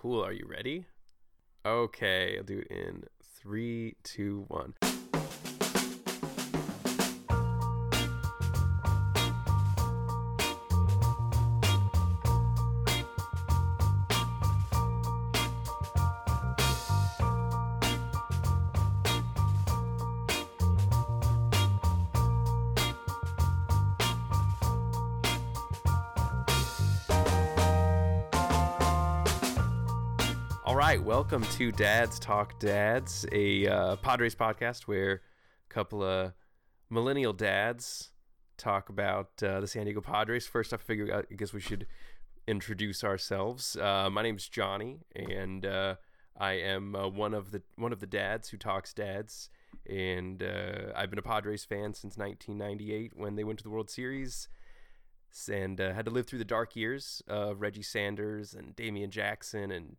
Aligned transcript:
Cool. 0.00 0.24
Are 0.24 0.32
you 0.32 0.46
ready? 0.48 0.86
Okay, 1.66 2.36
I'll 2.38 2.42
do 2.42 2.60
it 2.60 2.68
in 2.68 3.04
three, 3.22 3.96
two, 4.02 4.46
one. 4.48 4.72
Welcome 31.20 31.44
to 31.58 31.70
Dads 31.70 32.18
Talk 32.18 32.58
Dads, 32.58 33.26
a 33.30 33.66
uh, 33.66 33.96
Padres 33.96 34.34
podcast 34.34 34.84
where 34.84 35.20
a 35.70 35.74
couple 35.74 36.02
of 36.02 36.32
millennial 36.88 37.34
dads 37.34 38.12
talk 38.56 38.88
about 38.88 39.28
uh, 39.42 39.60
the 39.60 39.66
San 39.66 39.84
Diego 39.84 40.00
Padres. 40.00 40.46
First, 40.46 40.72
I 40.72 40.78
figure 40.78 41.26
I 41.30 41.34
guess 41.34 41.52
we 41.52 41.60
should 41.60 41.86
introduce 42.46 43.04
ourselves. 43.04 43.76
Uh, 43.76 44.08
my 44.10 44.22
name's 44.22 44.48
Johnny, 44.48 45.00
and 45.14 45.66
uh, 45.66 45.96
I 46.38 46.52
am 46.52 46.96
uh, 46.96 47.08
one 47.08 47.34
of 47.34 47.50
the 47.50 47.60
one 47.76 47.92
of 47.92 48.00
the 48.00 48.06
dads 48.06 48.48
who 48.48 48.56
talks 48.56 48.94
dads. 48.94 49.50
And 49.86 50.42
uh, 50.42 50.92
I've 50.96 51.10
been 51.10 51.18
a 51.18 51.22
Padres 51.22 51.66
fan 51.66 51.92
since 51.92 52.16
1998 52.16 53.12
when 53.14 53.36
they 53.36 53.44
went 53.44 53.58
to 53.58 53.62
the 53.62 53.70
World 53.70 53.90
Series 53.90 54.48
and 55.52 55.82
uh, 55.82 55.92
had 55.92 56.06
to 56.06 56.10
live 56.10 56.26
through 56.26 56.38
the 56.38 56.46
dark 56.46 56.74
years 56.76 57.22
of 57.28 57.60
Reggie 57.60 57.82
Sanders 57.82 58.54
and 58.54 58.74
Damian 58.74 59.10
Jackson 59.10 59.70
and 59.70 59.96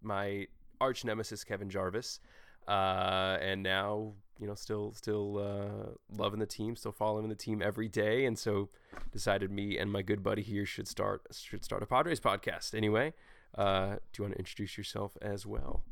my 0.00 0.46
arch 0.82 1.04
nemesis 1.04 1.44
Kevin 1.44 1.70
Jarvis, 1.70 2.20
uh, 2.68 3.38
and 3.40 3.62
now 3.62 4.12
you 4.40 4.46
know 4.46 4.54
still 4.54 4.92
still 4.92 5.38
uh, 5.38 5.90
loving 6.22 6.40
the 6.40 6.46
team, 6.46 6.76
still 6.76 6.92
following 6.92 7.28
the 7.28 7.34
team 7.46 7.62
every 7.62 7.88
day, 7.88 8.26
and 8.26 8.38
so 8.38 8.68
decided 9.12 9.50
me 9.50 9.78
and 9.78 9.90
my 9.92 10.02
good 10.02 10.22
buddy 10.22 10.42
here 10.42 10.66
should 10.66 10.88
start 10.88 11.22
should 11.32 11.64
start 11.64 11.82
a 11.82 11.86
Padres 11.86 12.20
podcast. 12.20 12.74
Anyway, 12.74 13.12
uh, 13.56 13.96
do 14.12 14.14
you 14.18 14.24
want 14.24 14.34
to 14.34 14.38
introduce 14.38 14.76
yourself 14.76 15.16
as 15.22 15.46
well? 15.46 15.82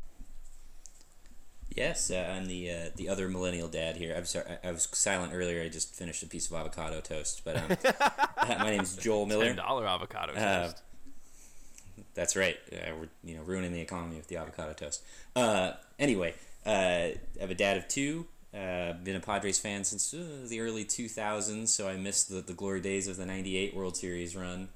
Yes, 1.77 2.11
uh, 2.11 2.35
I'm 2.37 2.47
the 2.47 2.69
uh, 2.69 2.91
the 2.97 3.09
other 3.09 3.29
millennial 3.29 3.69
dad 3.69 3.97
here. 3.97 4.13
I'm 4.17 4.25
sorry, 4.25 4.45
I, 4.65 4.69
I 4.69 4.73
was 4.73 4.89
silent 4.93 5.33
earlier. 5.33 5.63
I 5.63 5.69
just 5.69 5.95
finished 5.95 6.21
a 6.25 6.27
piece 6.27 6.51
of 6.51 6.57
avocado 6.57 7.01
toast. 7.01 7.43
But 7.45 7.57
um, 7.59 7.77
my 8.59 8.71
name's 8.71 8.97
Joel 8.97 9.27
Miller. 9.27 9.45
Ten 9.47 9.57
dollar 9.57 9.87
avocado 9.87 10.33
Uh, 10.33 10.65
toast. 10.67 10.83
That's 12.15 12.37
right. 12.37 12.57
Uh, 12.73 12.95
we're 12.99 13.09
you 13.25 13.37
know 13.37 13.43
ruining 13.43 13.73
the 13.73 13.81
economy 13.81 14.17
with 14.17 14.29
the 14.29 14.37
avocado 14.37 14.73
toast. 14.73 15.03
Uh, 15.35 15.73
anyway, 15.99 16.35
uh, 16.67 16.71
I 16.71 17.17
have 17.41 17.51
a 17.51 17.55
dad 17.55 17.77
of 17.77 17.89
two. 17.89 18.27
Uh, 18.53 18.95
been 18.95 19.15
a 19.15 19.21
Padres 19.21 19.61
fan 19.61 19.85
since 19.85 20.13
uh, 20.13 20.47
the 20.49 20.61
early 20.61 20.85
2000s, 20.85 21.69
so 21.69 21.89
I 21.89 21.97
missed 21.97 22.29
the, 22.29 22.41
the 22.41 22.53
glory 22.53 22.81
days 22.81 23.07
of 23.07 23.17
the 23.17 23.25
'98 23.25 23.77
World 23.77 23.97
Series 23.97 24.35
run. 24.35 24.69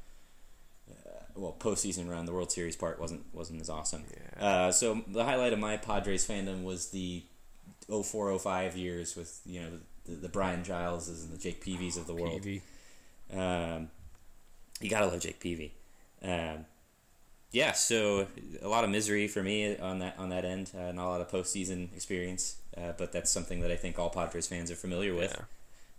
Uh, 0.88 1.10
well, 1.34 1.56
postseason 1.58 2.08
run. 2.08 2.24
The 2.24 2.32
World 2.32 2.52
Series 2.52 2.76
part 2.76 3.00
wasn't 3.00 3.24
wasn't 3.32 3.60
as 3.60 3.68
awesome. 3.68 4.04
Yeah. 4.38 4.46
Uh, 4.46 4.72
so 4.72 5.02
the 5.08 5.24
highlight 5.24 5.52
of 5.52 5.58
my 5.58 5.76
Padres 5.76 6.26
fandom 6.26 6.62
was 6.62 6.90
the 6.90 7.24
0405 7.88 8.76
years 8.76 9.16
with 9.16 9.40
you 9.44 9.60
know 9.60 9.68
the, 10.04 10.12
the 10.14 10.28
Brian 10.28 10.62
Gileses 10.62 11.24
and 11.24 11.32
the 11.32 11.38
Jake 11.38 11.60
Peavies 11.60 11.96
of 11.96 12.06
the 12.06 12.14
world. 12.14 12.42
PV. 12.42 12.60
Um, 13.32 13.90
you 14.80 14.90
gotta 14.90 15.06
love 15.06 15.20
Jake 15.20 15.40
Peavy. 15.40 15.72
Um, 16.22 16.66
yeah, 17.50 17.72
so 17.72 18.26
a 18.62 18.68
lot 18.68 18.84
of 18.84 18.90
misery 18.90 19.28
for 19.28 19.42
me 19.42 19.76
on 19.76 20.00
that 20.00 20.18
on 20.18 20.30
that 20.30 20.44
end. 20.44 20.72
Uh, 20.76 20.92
not 20.92 21.06
a 21.06 21.10
lot 21.10 21.20
of 21.20 21.30
postseason 21.30 21.94
experience, 21.94 22.56
uh, 22.76 22.92
but 22.98 23.12
that's 23.12 23.30
something 23.30 23.60
that 23.60 23.70
I 23.70 23.76
think 23.76 23.98
all 23.98 24.10
Padres 24.10 24.48
fans 24.48 24.70
are 24.70 24.76
familiar 24.76 25.14
with. 25.14 25.40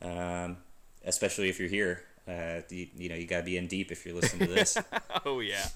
Um, 0.02 0.58
especially 1.06 1.50
if 1.50 1.60
you're 1.60 1.70
here, 1.70 2.04
uh, 2.28 2.62
you, 2.70 2.88
you 2.96 3.10
know 3.10 3.16
you 3.16 3.26
gotta 3.26 3.44
be 3.44 3.58
in 3.58 3.68
deep 3.68 3.92
if 3.92 4.06
you're 4.06 4.16
listening 4.16 4.48
to 4.48 4.54
this. 4.54 4.78
oh 5.26 5.40
yeah. 5.40 5.68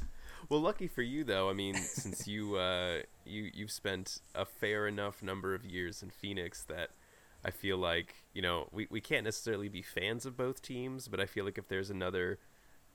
Well, 0.49 0.61
lucky 0.61 0.87
for 0.87 1.03
you 1.03 1.23
though. 1.23 1.49
I 1.49 1.53
mean, 1.53 1.75
since 1.75 2.27
you 2.27 2.57
uh, 2.57 2.99
you 3.25 3.51
you've 3.53 3.71
spent 3.71 4.19
a 4.35 4.45
fair 4.45 4.87
enough 4.87 5.21
number 5.21 5.53
of 5.53 5.63
years 5.63 6.01
in 6.01 6.09
Phoenix 6.09 6.63
that 6.63 6.89
I 7.45 7.51
feel 7.51 7.77
like 7.77 8.15
you 8.33 8.41
know 8.41 8.67
we, 8.71 8.87
we 8.89 8.99
can't 8.99 9.23
necessarily 9.23 9.69
be 9.69 9.81
fans 9.81 10.25
of 10.25 10.35
both 10.35 10.61
teams, 10.61 11.07
but 11.07 11.19
I 11.19 11.25
feel 11.25 11.45
like 11.45 11.57
if 11.57 11.67
there's 11.67 11.89
another 11.89 12.39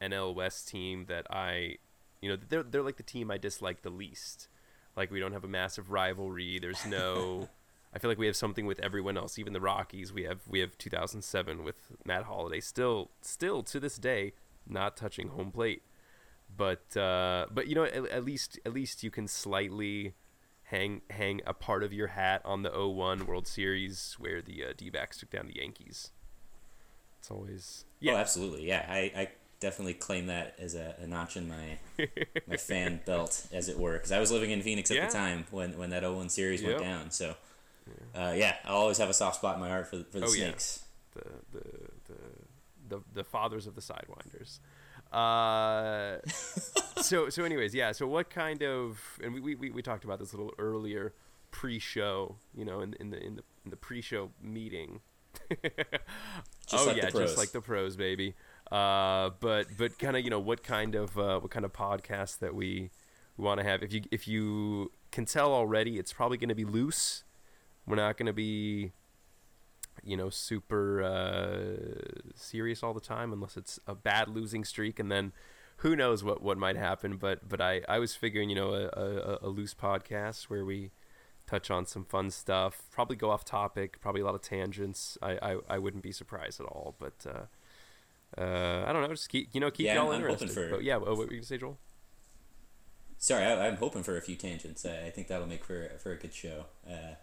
NL 0.03 0.35
West 0.35 0.69
team 0.69 1.07
that 1.07 1.27
I 1.31 1.77
you 2.25 2.31
know 2.31 2.39
they're 2.49 2.63
they're 2.63 2.83
like 2.83 2.97
the 2.97 3.03
team 3.03 3.31
I 3.31 3.39
dislike 3.39 3.83
the 3.83 3.91
least. 3.91 4.49
Like 4.97 5.11
we 5.11 5.21
don't 5.21 5.33
have 5.33 5.45
a 5.45 5.49
massive 5.49 5.91
rivalry. 5.91 6.59
There's 6.59 6.85
no. 6.87 7.49
I 7.95 7.99
feel 8.01 8.11
like 8.11 8.19
we 8.19 8.27
have 8.27 8.35
something 8.35 8.67
with 8.67 8.81
everyone 8.81 9.17
else, 9.17 9.39
even 9.39 9.53
the 9.53 9.61
Rockies. 9.61 10.13
We 10.13 10.25
have 10.25 10.41
we 10.49 10.61
have 10.61 10.77
2007 10.79 11.63
with 11.63 11.93
Matt 12.05 12.25
Holliday. 12.25 12.61
Still, 12.61 13.11
still 13.21 13.63
to 13.63 13.79
this 13.79 13.97
day, 13.97 14.33
not 14.67 14.97
touching 14.97 15.29
home 15.29 15.53
plate 15.53 15.83
but 16.57 16.97
uh, 16.97 17.47
but 17.51 17.67
you 17.67 17.75
know 17.75 17.85
at, 17.85 18.07
at 18.07 18.25
least 18.25 18.59
at 18.65 18.73
least 18.73 19.03
you 19.03 19.11
can 19.11 19.27
slightly 19.27 20.15
hang 20.65 21.03
hang 21.11 21.41
a 21.47 21.55
part 21.55 21.83
of 21.83 21.93
your 21.93 22.09
hat 22.09 22.43
on 22.45 22.63
the 22.63 22.71
01 22.71 23.27
World 23.27 23.47
Series 23.47 24.17
where 24.19 24.41
the 24.41 24.65
uh, 24.65 24.73
D-backs 24.77 25.19
took 25.19 25.31
down 25.31 25.47
the 25.47 25.57
Yankees. 25.57 26.11
It's 27.19 27.31
always 27.31 27.85
Oh, 28.07 28.17
absolutely. 28.17 28.67
Yeah, 28.67 28.85
I, 28.89 29.13
I 29.17 29.29
definitely 29.65 29.95
claim 29.95 30.27
that 30.27 30.55
as 30.59 30.75
a, 30.75 30.95
a 31.01 31.07
notch 31.07 31.37
in 31.37 31.49
my 31.49 31.79
my 32.47 32.57
fan 32.57 33.01
belt, 33.07 33.47
as 33.53 33.69
it 33.69 33.79
were, 33.79 33.95
because 33.95 34.13
I 34.13 34.21
was 34.21 34.31
living 34.31 34.51
in 34.51 34.61
Phoenix 34.63 34.91
at 34.91 34.97
Yeah. 34.99 35.07
the 35.07 35.13
time 35.13 35.47
when, 35.51 35.77
when 35.79 35.91
that 35.91 36.03
0-1 36.03 36.31
series 36.31 36.61
Yep. 36.63 36.71
went 36.71 36.83
down. 36.83 37.11
So, 37.11 37.35
uh, 38.15 38.35
yeah, 38.37 38.57
I'll 38.65 38.77
always 38.77 38.99
have 38.99 39.09
a 39.09 39.15
soft 39.15 39.37
spot 39.37 39.55
in 39.57 39.61
my 39.61 39.69
heart 39.71 39.87
for, 39.89 40.05
for 40.11 40.21
the 40.21 40.27
Oh, 40.27 40.33
yeah. 40.33 40.45
Snakes. 40.49 40.85
the 41.15 41.25
the 41.53 41.65
the 42.09 42.19
the, 42.97 43.03
the 43.15 43.25
fathers 43.25 43.67
of 43.67 43.75
the 43.75 43.81
sidewinders. 43.81 44.59
Uh, 45.11 46.19
so 47.03 47.29
so 47.31 47.45
anyways, 47.45 47.75
yeah. 47.75 47.93
So 47.93 48.07
what 48.07 48.29
kind 48.31 48.63
of 48.63 49.01
and 49.23 49.33
we, 49.35 49.55
we, 49.55 49.71
we 49.71 49.81
talked 49.83 50.05
about 50.05 50.19
this 50.19 50.33
a 50.33 50.37
little 50.37 50.53
earlier 50.59 51.15
pre-show, 51.51 52.37
you 52.55 52.65
know, 52.65 52.81
in, 52.81 52.95
in 53.01 53.11
the 53.11 53.17
in 53.25 53.37
the 53.37 53.43
in 53.65 53.71
the 53.71 53.77
pre-show 53.77 54.31
meeting. 54.43 55.01
Oh 56.73 56.87
like 56.87 56.97
yeah, 56.97 57.11
just 57.11 57.37
like 57.37 57.53
the 57.53 57.61
pros, 57.61 57.95
baby. 57.95 58.35
Uh, 58.71 59.31
but 59.41 59.67
but 59.77 59.99
kind 59.99 60.17
of 60.17 60.25
you 60.25 60.31
know 60.31 60.41
what 60.41 60.63
kind 60.63 60.95
of 60.95 61.19
uh, 61.19 61.39
what 61.39 61.51
kind 61.51 61.65
of 61.65 61.73
podcast 61.73 62.39
that 62.39 62.55
we, 62.55 62.91
we 63.37 63.45
want 63.45 63.61
to 63.61 63.65
have. 63.65 63.83
If 63.83 63.93
you 63.93 64.03
if 64.11 64.27
you 64.27 64.93
can 65.13 65.27
tell 65.27 65.53
already, 65.53 65.99
it's 65.99 66.13
probably 66.13 66.39
going 66.39 66.49
to 66.49 66.55
be 66.55 66.65
loose. 66.65 67.25
We're 67.87 67.97
not 67.97 68.17
going 68.17 68.27
to 68.27 68.33
be 68.33 68.93
you 70.03 70.17
know 70.17 70.31
super 70.31 71.03
uh, 71.03 72.33
serious 72.35 72.83
all 72.83 72.95
the 72.95 73.01
time 73.01 73.33
unless 73.33 73.57
it's 73.57 73.79
a 73.87 73.95
bad 73.95 74.29
losing 74.29 74.65
streak 74.65 74.99
and 74.99 75.11
then 75.11 75.33
who 75.79 75.95
knows 75.95 76.25
what 76.25 76.43
what 76.43 76.59
might 76.59 76.77
happen 76.77 77.17
but 77.17 77.49
but 77.49 77.61
i 77.61 77.81
i 77.89 77.99
was 77.99 78.15
figuring 78.15 78.49
you 78.49 78.57
know 78.57 78.75
a, 78.75 78.87
a, 78.89 79.39
a 79.43 79.49
loose 79.49 79.75
podcast 79.75 80.45
where 80.45 80.65
we 80.65 80.91
touch 81.47 81.71
on 81.71 81.85
some 81.87 82.05
fun 82.05 82.31
stuff 82.31 82.83
probably 82.91 83.17
go 83.17 83.31
off 83.31 83.45
topic 83.45 84.01
probably 84.01 84.21
a 84.21 84.25
lot 84.25 84.35
of 84.35 84.43
tangents 84.43 85.19
i 85.23 85.33
i, 85.43 85.57
I 85.69 85.79
wouldn't 85.79 86.03
be 86.03 86.13
surprised 86.13 86.61
at 86.61 86.67
all 86.67 86.95
but 86.99 87.27
uh 88.39 88.85
I 88.87 88.93
don't 88.93 89.03
know. 89.03 89.09
Just 89.09 89.29
keep, 89.29 89.49
you 89.53 89.61
know, 89.61 89.71
keep 89.71 89.87
Yeah, 89.87 89.95
y'all 89.95 90.13
I'm 90.13 90.21
hoping 90.23 90.33
interested. 90.33 90.51
for- 90.51 90.77
But 90.77 90.85
yeah, 90.85 90.97
what 90.97 91.17
were 91.17 91.25
you 91.25 91.31
gonna 91.31 91.43
say, 91.45 91.59
Joel? 91.59 91.79
Sorry, 93.19 93.45
I, 93.45 93.69
I'm 93.69 93.77
hoping 93.77 94.03
for 94.03 94.17
a 94.17 94.21
few 94.21 94.37
tangents. 94.37 94.85
I, 94.85 95.07
I 95.07 95.11
think 95.11 95.29
that'll 95.29 95.47
make 95.47 95.65
for 95.65 95.91
for 96.03 96.13
a 96.13 96.17
good 96.17 96.35
show. 96.35 96.67
Uh, 96.89 97.15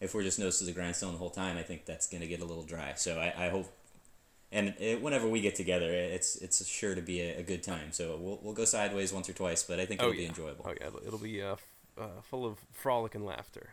if 0.00 0.14
we're 0.14 0.22
just 0.22 0.38
nose 0.38 0.58
to 0.58 0.64
the 0.64 0.72
grindstone 0.72 1.12
the 1.12 1.18
whole 1.18 1.30
time, 1.30 1.56
I 1.56 1.62
think 1.62 1.84
that's 1.86 2.06
going 2.08 2.20
to 2.20 2.26
get 2.26 2.40
a 2.40 2.44
little 2.44 2.64
dry. 2.64 2.92
So 2.96 3.18
I, 3.18 3.46
I 3.46 3.48
hope, 3.48 3.72
and 4.52 4.74
it, 4.78 5.00
whenever 5.00 5.26
we 5.28 5.40
get 5.40 5.54
together, 5.54 5.90
it's 5.90 6.36
it's 6.36 6.66
sure 6.66 6.94
to 6.94 7.00
be 7.00 7.20
a, 7.20 7.38
a 7.38 7.42
good 7.42 7.62
time. 7.62 7.92
So 7.92 8.16
we'll 8.20 8.38
we'll 8.42 8.54
go 8.54 8.64
sideways 8.64 9.12
once 9.12 9.28
or 9.28 9.32
twice, 9.34 9.62
but 9.62 9.78
I 9.80 9.86
think 9.86 10.00
it'll 10.00 10.12
be 10.12 10.22
yeah. 10.22 10.28
enjoyable. 10.28 10.64
Oh 10.68 10.74
yeah, 10.80 10.88
it'll, 10.88 11.00
it'll 11.06 11.18
be 11.18 11.40
uh, 11.42 11.52
f- 11.52 11.66
uh, 11.98 12.20
full 12.22 12.44
of 12.44 12.58
frolic 12.72 13.14
and 13.14 13.24
laughter. 13.24 13.70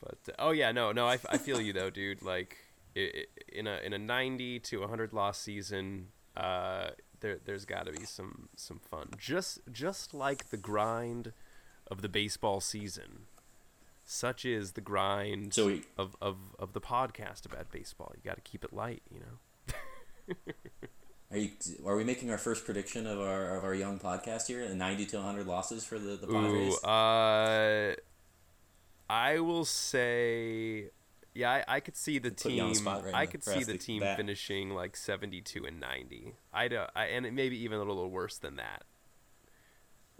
But 0.00 0.18
uh, 0.28 0.32
oh 0.46 0.50
yeah, 0.52 0.70
no, 0.72 0.92
no, 0.92 1.06
I, 1.06 1.14
f- 1.14 1.26
I 1.28 1.38
feel 1.38 1.60
you 1.60 1.72
though, 1.72 1.90
dude. 1.90 2.22
Like 2.22 2.56
in 2.94 3.66
a 3.66 3.78
in 3.84 3.92
a 3.92 3.98
ninety 3.98 4.60
to 4.60 4.86
hundred 4.86 5.12
loss 5.12 5.38
season, 5.40 6.08
uh, 6.36 6.90
there 7.20 7.38
there's 7.44 7.64
got 7.64 7.86
to 7.86 7.92
be 7.92 8.04
some 8.04 8.48
some 8.56 8.78
fun. 8.78 9.08
Just 9.18 9.60
just 9.72 10.14
like 10.14 10.50
the 10.50 10.56
grind 10.56 11.32
of 11.90 12.02
the 12.02 12.08
baseball 12.08 12.60
season. 12.60 13.26
Such 14.04 14.44
is 14.46 14.72
the 14.72 14.80
grind 14.80 15.52
So 15.52 15.66
we- 15.66 15.82
of, 15.98 16.16
of, 16.22 16.36
of 16.58 16.72
the 16.72 16.80
podcast 16.80 17.44
about 17.44 17.70
baseball. 17.70 18.12
You 18.16 18.22
got 18.24 18.36
to 18.36 18.40
keep 18.40 18.64
it 18.64 18.72
light, 18.72 19.02
you 19.12 19.20
know. 19.20 19.74
Are 21.30 21.36
you 21.36 21.50
are 21.84 21.94
we 21.94 22.04
making 22.04 22.30
our 22.30 22.38
first 22.38 22.64
prediction 22.64 23.06
of 23.06 23.20
our 23.20 23.58
of 23.58 23.64
our 23.64 23.74
young 23.74 23.98
podcast 23.98 24.46
here? 24.46 24.66
Ninety 24.74 25.04
to 25.06 25.20
hundred 25.20 25.46
losses 25.46 25.84
for 25.84 25.98
the 25.98 26.16
the 26.16 26.26
Padres. 26.26 26.72
Ooh, 26.82 26.88
uh, 26.88 27.94
I 29.10 29.38
will 29.40 29.66
say, 29.66 30.88
yeah, 31.38 31.62
I, 31.68 31.76
I 31.76 31.80
could 31.80 31.96
see 31.96 32.18
the 32.18 32.30
team. 32.32 32.72
the 32.74 32.82
right 32.84 33.14
I 33.14 33.26
could 33.26 33.44
see 33.44 33.62
the 33.64 33.78
team 33.78 34.00
bat. 34.00 34.16
finishing 34.16 34.70
like 34.70 34.96
seventy-two 34.96 35.64
and 35.64 35.78
ninety. 35.78 36.34
I 36.52 36.68
don't, 36.68 36.90
I, 36.96 37.04
and 37.06 37.32
maybe 37.34 37.56
even 37.62 37.78
a 37.78 37.84
little 37.84 38.10
worse 38.10 38.38
than 38.38 38.56
that. 38.56 38.82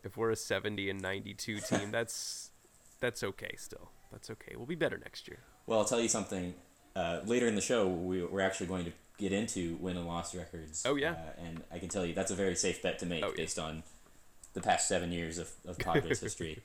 if 0.04 0.16
we're 0.16 0.30
a 0.30 0.36
70 0.36 0.88
and 0.90 1.00
92 1.02 1.58
team, 1.68 1.90
that's 1.90 2.50
that's 3.00 3.22
okay 3.24 3.54
still. 3.56 3.90
That's 4.12 4.30
okay. 4.30 4.54
We'll 4.56 4.66
be 4.66 4.74
better 4.76 4.96
next 4.98 5.26
year. 5.28 5.40
Well, 5.66 5.80
I'll 5.80 5.84
tell 5.84 6.00
you 6.00 6.08
something. 6.08 6.54
Uh, 6.96 7.20
later 7.26 7.46
in 7.46 7.54
the 7.54 7.60
show, 7.60 7.86
we, 7.86 8.24
we're 8.24 8.40
actually 8.40 8.66
going 8.66 8.84
to 8.86 8.92
get 9.18 9.32
into 9.32 9.76
win 9.80 9.96
and 9.96 10.06
loss 10.06 10.34
records. 10.34 10.84
Oh, 10.86 10.94
yeah? 10.96 11.10
Uh, 11.12 11.44
and 11.46 11.62
I 11.72 11.78
can 11.78 11.88
tell 11.88 12.06
you 12.06 12.14
that's 12.14 12.30
a 12.30 12.34
very 12.34 12.54
safe 12.56 12.80
bet 12.82 12.98
to 13.00 13.06
make 13.06 13.22
Oh, 13.24 13.28
yeah. 13.28 13.34
based 13.36 13.58
on 13.58 13.82
the 14.54 14.60
past 14.60 14.88
seven 14.88 15.12
years 15.12 15.38
of, 15.38 15.50
of 15.66 15.78
Padres 15.78 16.20
history. 16.26 16.62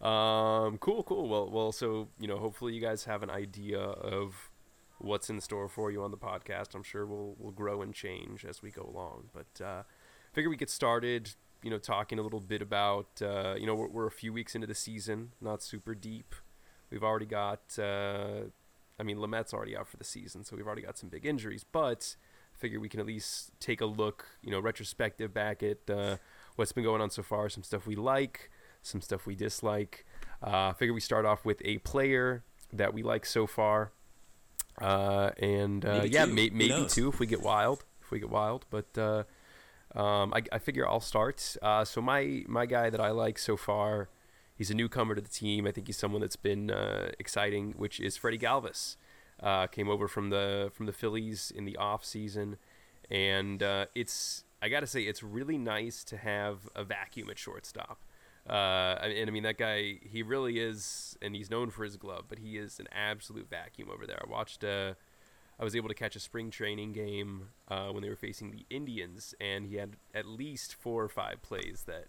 Um, 0.00 0.78
cool, 0.78 1.02
cool. 1.02 1.28
Well, 1.28 1.50
well, 1.50 1.72
so 1.72 2.08
you 2.18 2.26
know, 2.26 2.38
hopefully 2.38 2.74
you 2.74 2.80
guys 2.80 3.04
have 3.04 3.22
an 3.22 3.30
idea 3.30 3.78
of 3.78 4.50
what's 4.98 5.30
in 5.30 5.40
store 5.40 5.68
for 5.68 5.90
you 5.90 6.02
on 6.02 6.10
the 6.10 6.16
podcast. 6.16 6.74
I'm 6.74 6.82
sure 6.82 7.06
we'll 7.06 7.34
we'll 7.38 7.52
grow 7.52 7.82
and 7.82 7.94
change 7.94 8.44
as 8.44 8.62
we 8.62 8.70
go 8.70 8.82
along. 8.82 9.30
But 9.32 9.64
uh, 9.64 9.82
figure 10.32 10.50
we 10.50 10.56
get 10.56 10.70
started. 10.70 11.34
You 11.62 11.70
know, 11.70 11.78
talking 11.78 12.18
a 12.18 12.22
little 12.22 12.40
bit 12.40 12.62
about 12.62 13.20
uh, 13.20 13.54
you 13.58 13.66
know 13.66 13.74
we're, 13.74 13.88
we're 13.88 14.06
a 14.06 14.10
few 14.10 14.32
weeks 14.32 14.54
into 14.54 14.66
the 14.66 14.74
season, 14.74 15.32
not 15.40 15.62
super 15.62 15.94
deep. 15.94 16.34
We've 16.90 17.04
already 17.04 17.26
got. 17.26 17.78
Uh, 17.78 18.48
I 18.98 19.02
mean, 19.02 19.18
Lamet's 19.18 19.54
already 19.54 19.76
out 19.76 19.88
for 19.88 19.96
the 19.96 20.04
season, 20.04 20.44
so 20.44 20.56
we've 20.56 20.66
already 20.66 20.82
got 20.82 20.98
some 20.98 21.08
big 21.08 21.24
injuries. 21.24 21.64
But 21.64 22.16
figure 22.60 22.78
we 22.78 22.88
can 22.88 23.00
at 23.00 23.06
least 23.06 23.52
take 23.58 23.80
a 23.80 23.86
look, 23.86 24.26
you 24.42 24.50
know, 24.50 24.60
retrospective 24.60 25.32
back 25.32 25.62
at 25.62 25.88
uh, 25.88 26.16
what's 26.56 26.72
been 26.72 26.84
going 26.84 27.00
on 27.00 27.10
so 27.10 27.22
far, 27.22 27.48
some 27.48 27.62
stuff 27.62 27.86
we 27.86 27.96
like, 27.96 28.50
some 28.82 29.00
stuff 29.00 29.26
we 29.26 29.34
dislike. 29.34 30.04
Uh, 30.42 30.72
figure 30.72 30.94
we 30.94 31.00
start 31.00 31.24
off 31.26 31.44
with 31.44 31.60
a 31.64 31.78
player 31.78 32.42
that 32.72 32.94
we 32.94 33.02
like 33.02 33.26
so 33.26 33.46
far, 33.46 33.92
uh, 34.80 35.30
and 35.38 35.84
uh, 35.84 35.98
Maybe 35.98 36.08
yeah, 36.10 36.24
two. 36.26 36.32
may- 36.32 36.50
maybe 36.50 36.86
two 36.88 37.08
if 37.08 37.18
we 37.18 37.26
get 37.26 37.42
wild. 37.42 37.84
If 38.02 38.10
we 38.10 38.20
get 38.20 38.30
wild, 38.30 38.64
but 38.70 38.96
uh, 38.96 39.24
um, 39.94 40.32
I, 40.34 40.42
I 40.52 40.58
figure 40.58 40.88
I'll 40.88 41.00
start. 41.00 41.56
Uh, 41.62 41.84
so 41.84 42.00
my 42.00 42.44
my 42.48 42.66
guy 42.66 42.90
that 42.90 43.00
I 43.00 43.10
like 43.10 43.38
so 43.38 43.56
far, 43.56 44.08
he's 44.56 44.70
a 44.70 44.74
newcomer 44.74 45.14
to 45.14 45.20
the 45.20 45.28
team. 45.28 45.66
I 45.66 45.72
think 45.72 45.86
he's 45.86 45.96
someone 45.98 46.20
that's 46.20 46.36
been 46.36 46.70
uh, 46.70 47.10
exciting, 47.18 47.74
which 47.76 48.00
is 48.00 48.16
Freddie 48.16 48.38
Galvis. 48.38 48.96
Uh, 49.42 49.66
came 49.66 49.88
over 49.88 50.08
from 50.08 50.30
the 50.30 50.70
from 50.72 50.86
the 50.86 50.92
Phillies 50.92 51.52
in 51.54 51.64
the 51.66 51.76
off 51.76 52.04
season, 52.04 52.56
and 53.10 53.62
uh, 53.62 53.86
it's 53.94 54.44
I 54.62 54.68
got 54.68 54.80
to 54.80 54.86
say 54.86 55.02
it's 55.02 55.22
really 55.22 55.58
nice 55.58 56.02
to 56.04 56.16
have 56.16 56.68
a 56.74 56.82
vacuum 56.84 57.30
at 57.30 57.38
shortstop. 57.38 58.00
Uh, 58.48 58.96
and, 59.02 59.28
I 59.28 59.32
mean 59.32 59.42
that 59.42 59.58
guy, 59.58 59.98
he 60.02 60.22
really 60.22 60.58
is, 60.58 61.16
and 61.22 61.36
he's 61.36 61.50
known 61.50 61.70
for 61.70 61.84
his 61.84 61.96
glove, 61.96 62.24
but 62.28 62.38
he 62.38 62.56
is 62.56 62.80
an 62.80 62.86
absolute 62.90 63.48
vacuum 63.48 63.88
over 63.92 64.06
there. 64.06 64.18
I 64.20 64.30
watched. 64.30 64.64
Uh, 64.64 64.94
I 65.58 65.64
was 65.64 65.76
able 65.76 65.88
to 65.88 65.94
catch 65.94 66.16
a 66.16 66.20
spring 66.20 66.50
training 66.50 66.94
game 66.94 67.48
uh, 67.68 67.88
when 67.88 68.02
they 68.02 68.08
were 68.08 68.16
facing 68.16 68.50
the 68.50 68.64
Indians, 68.70 69.34
and 69.38 69.66
he 69.66 69.76
had 69.76 69.96
at 70.14 70.24
least 70.24 70.74
four 70.74 71.04
or 71.04 71.08
five 71.08 71.42
plays 71.42 71.84
that 71.86 72.06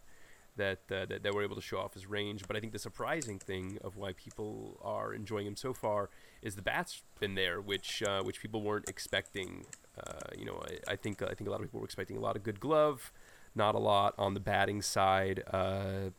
that, 0.58 0.80
uh, 0.92 1.06
that 1.06 1.24
that 1.24 1.34
were 1.34 1.44
able 1.44 1.56
to 1.56 1.62
show 1.62 1.78
off 1.78 1.94
his 1.94 2.06
range. 2.08 2.48
But 2.48 2.56
I 2.56 2.62
think 2.62 2.72
the 2.72 2.80
surprising 2.80 3.40
thing 3.40 3.78
of 3.84 3.98
why 3.98 4.14
people 4.14 4.80
are 4.82 5.14
enjoying 5.14 5.48
him 5.48 5.58
so 5.58 5.74
far 5.74 6.10
is 6.42 6.56
the 6.56 6.62
bat's 6.62 7.04
been 7.20 7.36
there, 7.36 7.60
which 7.60 8.02
uh, 8.04 8.24
which 8.24 8.42
people 8.42 8.62
weren't 8.62 8.88
expecting. 8.88 9.66
Uh, 9.98 10.20
you 10.38 10.46
know, 10.46 10.64
I, 10.88 10.94
I 10.94 10.96
think 10.96 11.22
I 11.22 11.34
think 11.34 11.50
a 11.50 11.52
lot 11.52 11.60
of 11.60 11.68
people 11.68 11.82
were 11.82 11.86
expecting 11.86 12.16
a 12.16 12.22
lot 12.22 12.38
of 12.38 12.44
good 12.44 12.62
glove, 12.62 13.12
not 13.56 13.76
a 13.76 13.80
lot 13.80 14.14
on 14.18 14.34
the 14.34 14.40
batting 14.40 14.82
side. 14.82 15.44
Uh, 15.52 16.12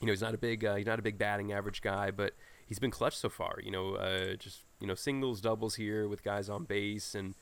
you 0.00 0.06
know, 0.06 0.12
he's 0.12 0.22
not 0.22 0.34
a 0.34 0.38
big 0.38 0.64
uh, 0.64 0.76
he's 0.76 0.86
not 0.86 0.98
a 0.98 1.02
big 1.02 1.18
batting 1.18 1.52
average 1.52 1.82
guy, 1.82 2.10
but 2.10 2.34
he's 2.66 2.78
been 2.78 2.90
clutch 2.90 3.16
so 3.16 3.28
far. 3.28 3.58
You 3.62 3.70
know, 3.70 3.94
uh, 3.94 4.34
just 4.34 4.60
you 4.80 4.86
know 4.86 4.94
singles, 4.94 5.40
doubles 5.40 5.76
here 5.76 6.08
with 6.08 6.22
guys 6.22 6.48
on 6.48 6.64
base, 6.64 7.14
and 7.14 7.34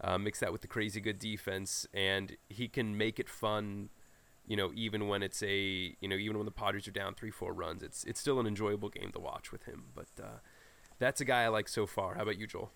uh, 0.00 0.18
mix 0.18 0.40
that 0.40 0.52
with 0.52 0.60
the 0.60 0.68
crazy 0.68 1.00
good 1.00 1.18
defense, 1.18 1.86
and 1.92 2.36
he 2.48 2.68
can 2.68 2.96
make 2.96 3.18
it 3.18 3.28
fun. 3.28 3.90
You 4.46 4.56
know, 4.56 4.72
even 4.74 5.08
when 5.08 5.22
it's 5.22 5.42
a 5.42 5.96
you 6.00 6.08
know 6.08 6.16
even 6.16 6.36
when 6.36 6.44
the 6.44 6.52
Padres 6.52 6.86
are 6.86 6.92
down 6.92 7.14
three 7.14 7.30
four 7.30 7.52
runs, 7.52 7.82
it's 7.82 8.04
it's 8.04 8.20
still 8.20 8.38
an 8.38 8.46
enjoyable 8.46 8.90
game 8.90 9.10
to 9.12 9.20
watch 9.20 9.50
with 9.50 9.64
him. 9.64 9.84
But 9.94 10.08
uh, 10.22 10.38
that's 10.98 11.20
a 11.20 11.24
guy 11.24 11.42
I 11.42 11.48
like 11.48 11.68
so 11.68 11.86
far. 11.86 12.14
How 12.14 12.22
about 12.22 12.38
you, 12.38 12.46
Joel? 12.46 12.70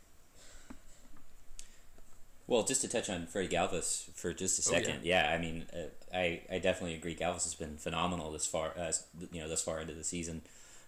Well, 2.48 2.62
just 2.62 2.80
to 2.80 2.88
touch 2.88 3.10
on 3.10 3.26
Freddie 3.26 3.54
Galvis 3.54 4.10
for 4.14 4.32
just 4.32 4.58
a 4.58 4.68
Oh, 4.70 4.72
yeah. 4.78 4.82
second, 4.84 5.04
yeah. 5.04 5.30
I 5.30 5.38
mean, 5.38 5.66
uh, 5.72 6.16
I 6.16 6.40
I 6.50 6.58
definitely 6.58 6.94
agree. 6.94 7.14
Galvis 7.14 7.44
has 7.44 7.54
been 7.54 7.76
phenomenal 7.76 8.32
this 8.32 8.46
far, 8.46 8.72
uh, 8.76 8.90
you 9.30 9.40
know, 9.42 9.48
this 9.48 9.60
far 9.62 9.80
into 9.82 9.92
the 9.92 10.02
season. 10.02 10.40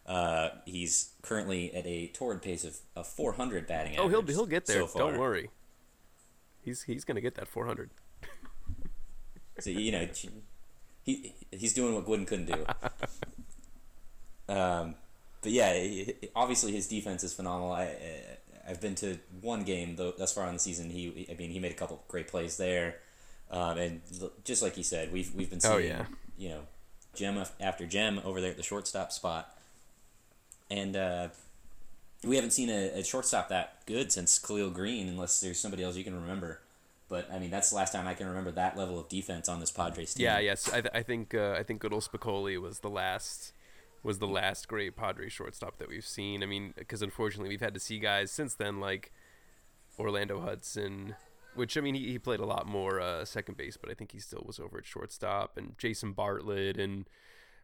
Uh, 0.06 0.48
he's 0.64 1.10
currently 1.20 1.72
at 1.74 1.86
a 1.86 2.08
torrid 2.08 2.40
pace 2.40 2.64
of, 2.64 2.78
of 2.96 3.06
400 3.06 3.66
batting 3.66 3.98
Oh, 3.98 4.08
he'll 4.08 4.22
he'll 4.26 4.46
get 4.46 4.64
there. 4.66 4.88
So. 4.88 4.98
Don't 4.98 5.18
worry. 5.18 5.50
He's 6.62 6.82
he's 6.84 7.04
gonna 7.04 7.20
get 7.20 7.34
that 7.34 7.46
400. 7.46 7.90
So 9.58 9.68
you 9.70 9.92
know, 9.92 10.08
he 11.04 11.34
he's 11.52 11.74
doing 11.74 11.94
what 11.94 12.06
Gooden 12.06 12.26
couldn't 12.26 12.46
do. 12.46 12.64
um, 14.48 14.94
but 15.42 15.52
yeah, 15.52 16.12
obviously 16.34 16.72
his 16.72 16.88
defense 16.88 17.22
is 17.22 17.34
phenomenal. 17.34 17.72
I 17.72 17.94
I've 18.68 18.80
been 18.80 18.94
to 18.96 19.18
one 19.40 19.64
game 19.64 19.96
though 19.96 20.12
thus 20.12 20.32
far 20.32 20.46
on 20.46 20.52
the 20.54 20.60
season. 20.60 20.90
He 20.90 21.26
I 21.30 21.34
mean 21.34 21.50
he 21.50 21.58
made 21.58 21.72
a 21.72 21.74
couple 21.74 22.02
great 22.08 22.28
plays 22.28 22.56
there, 22.56 22.96
um, 23.50 23.78
and 23.78 24.00
just 24.44 24.62
like 24.62 24.74
he 24.76 24.82
said, 24.82 25.12
we've 25.12 25.34
we've 25.34 25.50
been 25.50 25.60
seeing 25.60 25.74
Oh, 25.74 25.78
yeah. 25.78 26.04
you 26.38 26.48
know 26.50 26.60
gem 27.14 27.42
after 27.60 27.86
gem 27.86 28.20
over 28.24 28.40
there 28.40 28.50
at 28.50 28.56
the 28.56 28.62
shortstop 28.62 29.12
spot, 29.12 29.56
and. 30.70 30.96
Uh, 30.96 31.28
we 32.22 32.36
haven't 32.36 32.50
seen 32.50 32.68
a, 32.68 32.98
a 32.98 33.02
shortstop 33.02 33.48
that 33.48 33.78
good 33.86 34.12
since 34.12 34.38
Khalil 34.38 34.68
Greene, 34.68 35.08
unless 35.08 35.40
there's 35.40 35.58
somebody 35.58 35.82
else 35.82 35.96
you 35.96 36.04
can 36.04 36.14
remember. 36.14 36.60
But 37.08 37.30
I 37.32 37.38
mean, 37.38 37.48
that's 37.50 37.70
the 37.70 37.76
last 37.76 37.94
time 37.94 38.06
I 38.06 38.12
can 38.12 38.26
remember 38.28 38.50
that 38.50 38.76
level 38.76 39.00
of 39.00 39.08
defense 39.08 39.48
on 39.48 39.58
this 39.58 39.70
Padres 39.70 40.12
team. 40.12 40.24
Yeah, 40.24 40.38
yes. 40.38 40.68
I, 40.68 40.82
th- 40.82 40.92
I 40.92 41.02
think 41.02 41.34
uh, 41.34 41.52
I 41.58 41.62
think 41.62 41.80
good 41.80 41.94
old 41.94 42.02
Spicoli 42.04 42.60
was 42.60 42.80
the 42.80 42.90
last 42.90 43.54
was 44.02 44.18
the 44.18 44.26
last 44.26 44.68
great 44.68 44.96
Padres 44.96 45.32
shortstop 45.32 45.78
that 45.78 45.88
we've 45.88 46.06
seen. 46.06 46.42
I 46.42 46.46
mean, 46.46 46.72
because 46.76 47.02
unfortunately 47.02 47.50
we've 47.50 47.60
had 47.60 47.74
to 47.74 47.80
see 47.80 47.98
guys 47.98 48.30
since 48.30 48.54
then 48.54 48.80
like 48.80 49.12
Orlando 49.98 50.40
Hudson, 50.40 51.16
which 51.54 51.76
I 51.76 51.80
mean 51.80 51.94
he, 51.94 52.12
he 52.12 52.18
played 52.18 52.40
a 52.40 52.46
lot 52.46 52.66
more 52.66 53.00
uh, 53.00 53.24
second 53.24 53.56
base, 53.56 53.76
but 53.76 53.90
I 53.90 53.94
think 53.94 54.12
he 54.12 54.18
still 54.18 54.42
was 54.46 54.58
over 54.58 54.78
at 54.78 54.86
shortstop, 54.86 55.56
and 55.56 55.76
Jason 55.78 56.12
Bartlett 56.12 56.78
and 56.78 57.08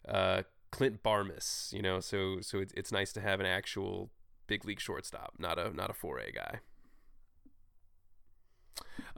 uh, 0.07 0.43
Clint 0.71 1.03
Barmes. 1.03 1.73
You 1.75 1.83
know, 1.83 2.01
so 2.01 2.41
so 2.41 2.59
it's 2.59 2.73
it's 2.77 2.93
nice 2.93 3.13
to 3.15 3.21
have 3.21 3.41
an 3.41 3.47
actual 3.47 4.11
big 4.47 4.65
league 4.65 4.81
shortstop, 4.81 5.35
not 5.39 5.59
a 5.59 5.75
not 5.75 5.91
a 5.91 5.95
four 5.95 6.19
A 6.19 6.31
guy. 6.31 6.61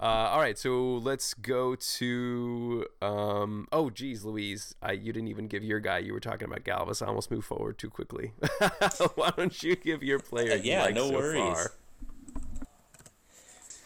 Uh, 0.01 0.31
all 0.31 0.39
right, 0.39 0.57
so 0.57 0.95
let's 0.99 1.35
go 1.35 1.75
to. 1.75 2.87
Um, 3.03 3.67
oh, 3.73 3.91
geez, 3.91 4.25
Louise, 4.25 4.75
I, 4.81 4.93
you 4.93 5.13
didn't 5.13 5.29
even 5.29 5.49
give 5.49 5.65
your 5.65 5.81
guy. 5.81 5.99
You 5.99 6.13
were 6.13 6.21
talking 6.21 6.47
about 6.47 6.63
Galvis. 6.63 7.03
I 7.03 7.07
almost 7.07 7.31
moved 7.33 7.47
forward 7.47 7.79
too 7.79 7.91
quickly. 7.91 8.33
Why 9.17 9.33
don't 9.37 9.61
you 9.63 9.75
give 9.75 10.03
your 10.03 10.21
player? 10.21 10.57
Yeah, 10.63 10.85
like 10.85 10.95
no 10.95 11.09
so 11.09 11.15
worries. 11.15 11.43
far? 11.43 11.73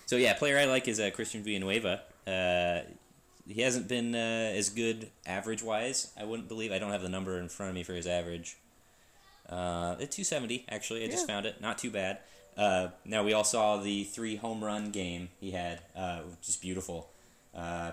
So 0.05 0.17
yeah, 0.17 0.35
player 0.35 0.59
I 0.59 0.67
like 0.67 0.87
is 0.89 1.01
uh, 1.01 1.11
Christian 1.15 1.43
Villanueva. 1.43 2.03
Uh, 2.27 2.81
he 3.49 3.63
hasn't 3.63 3.89
been 3.89 4.15
uh, 4.15 4.53
as 4.55 4.69
good 4.69 5.11
average 5.27 5.63
wise. 5.63 6.13
I 6.21 6.25
wouldn't 6.25 6.49
believe. 6.49 6.73
I 6.73 6.79
don't 6.79 6.91
have 6.91 7.03
the 7.03 7.09
number 7.09 7.39
in 7.39 7.49
front 7.49 7.71
of 7.71 7.75
me 7.75 7.83
for 7.83 7.95
his 7.95 8.07
average. 8.07 8.59
Uh, 9.53 9.93
at 10.01 10.11
270 10.11 10.65
actually. 10.71 11.05
I 11.05 11.09
just 11.09 11.29
Yeah. 11.29 11.35
found 11.35 11.47
it. 11.47 11.61
Not 11.61 11.77
too 11.79 11.91
bad. 11.91 12.21
Uh, 12.57 12.89
now 13.05 13.23
we 13.23 13.33
all 13.33 13.45
saw 13.45 13.77
the 13.77 14.05
three 14.05 14.37
home 14.37 14.63
run 14.65 14.91
game 14.91 15.29
he 15.41 15.51
had, 15.53 15.83
uh, 15.97 16.23
just 16.43 16.61
beautiful. 16.63 17.11
Uh, 17.55 17.93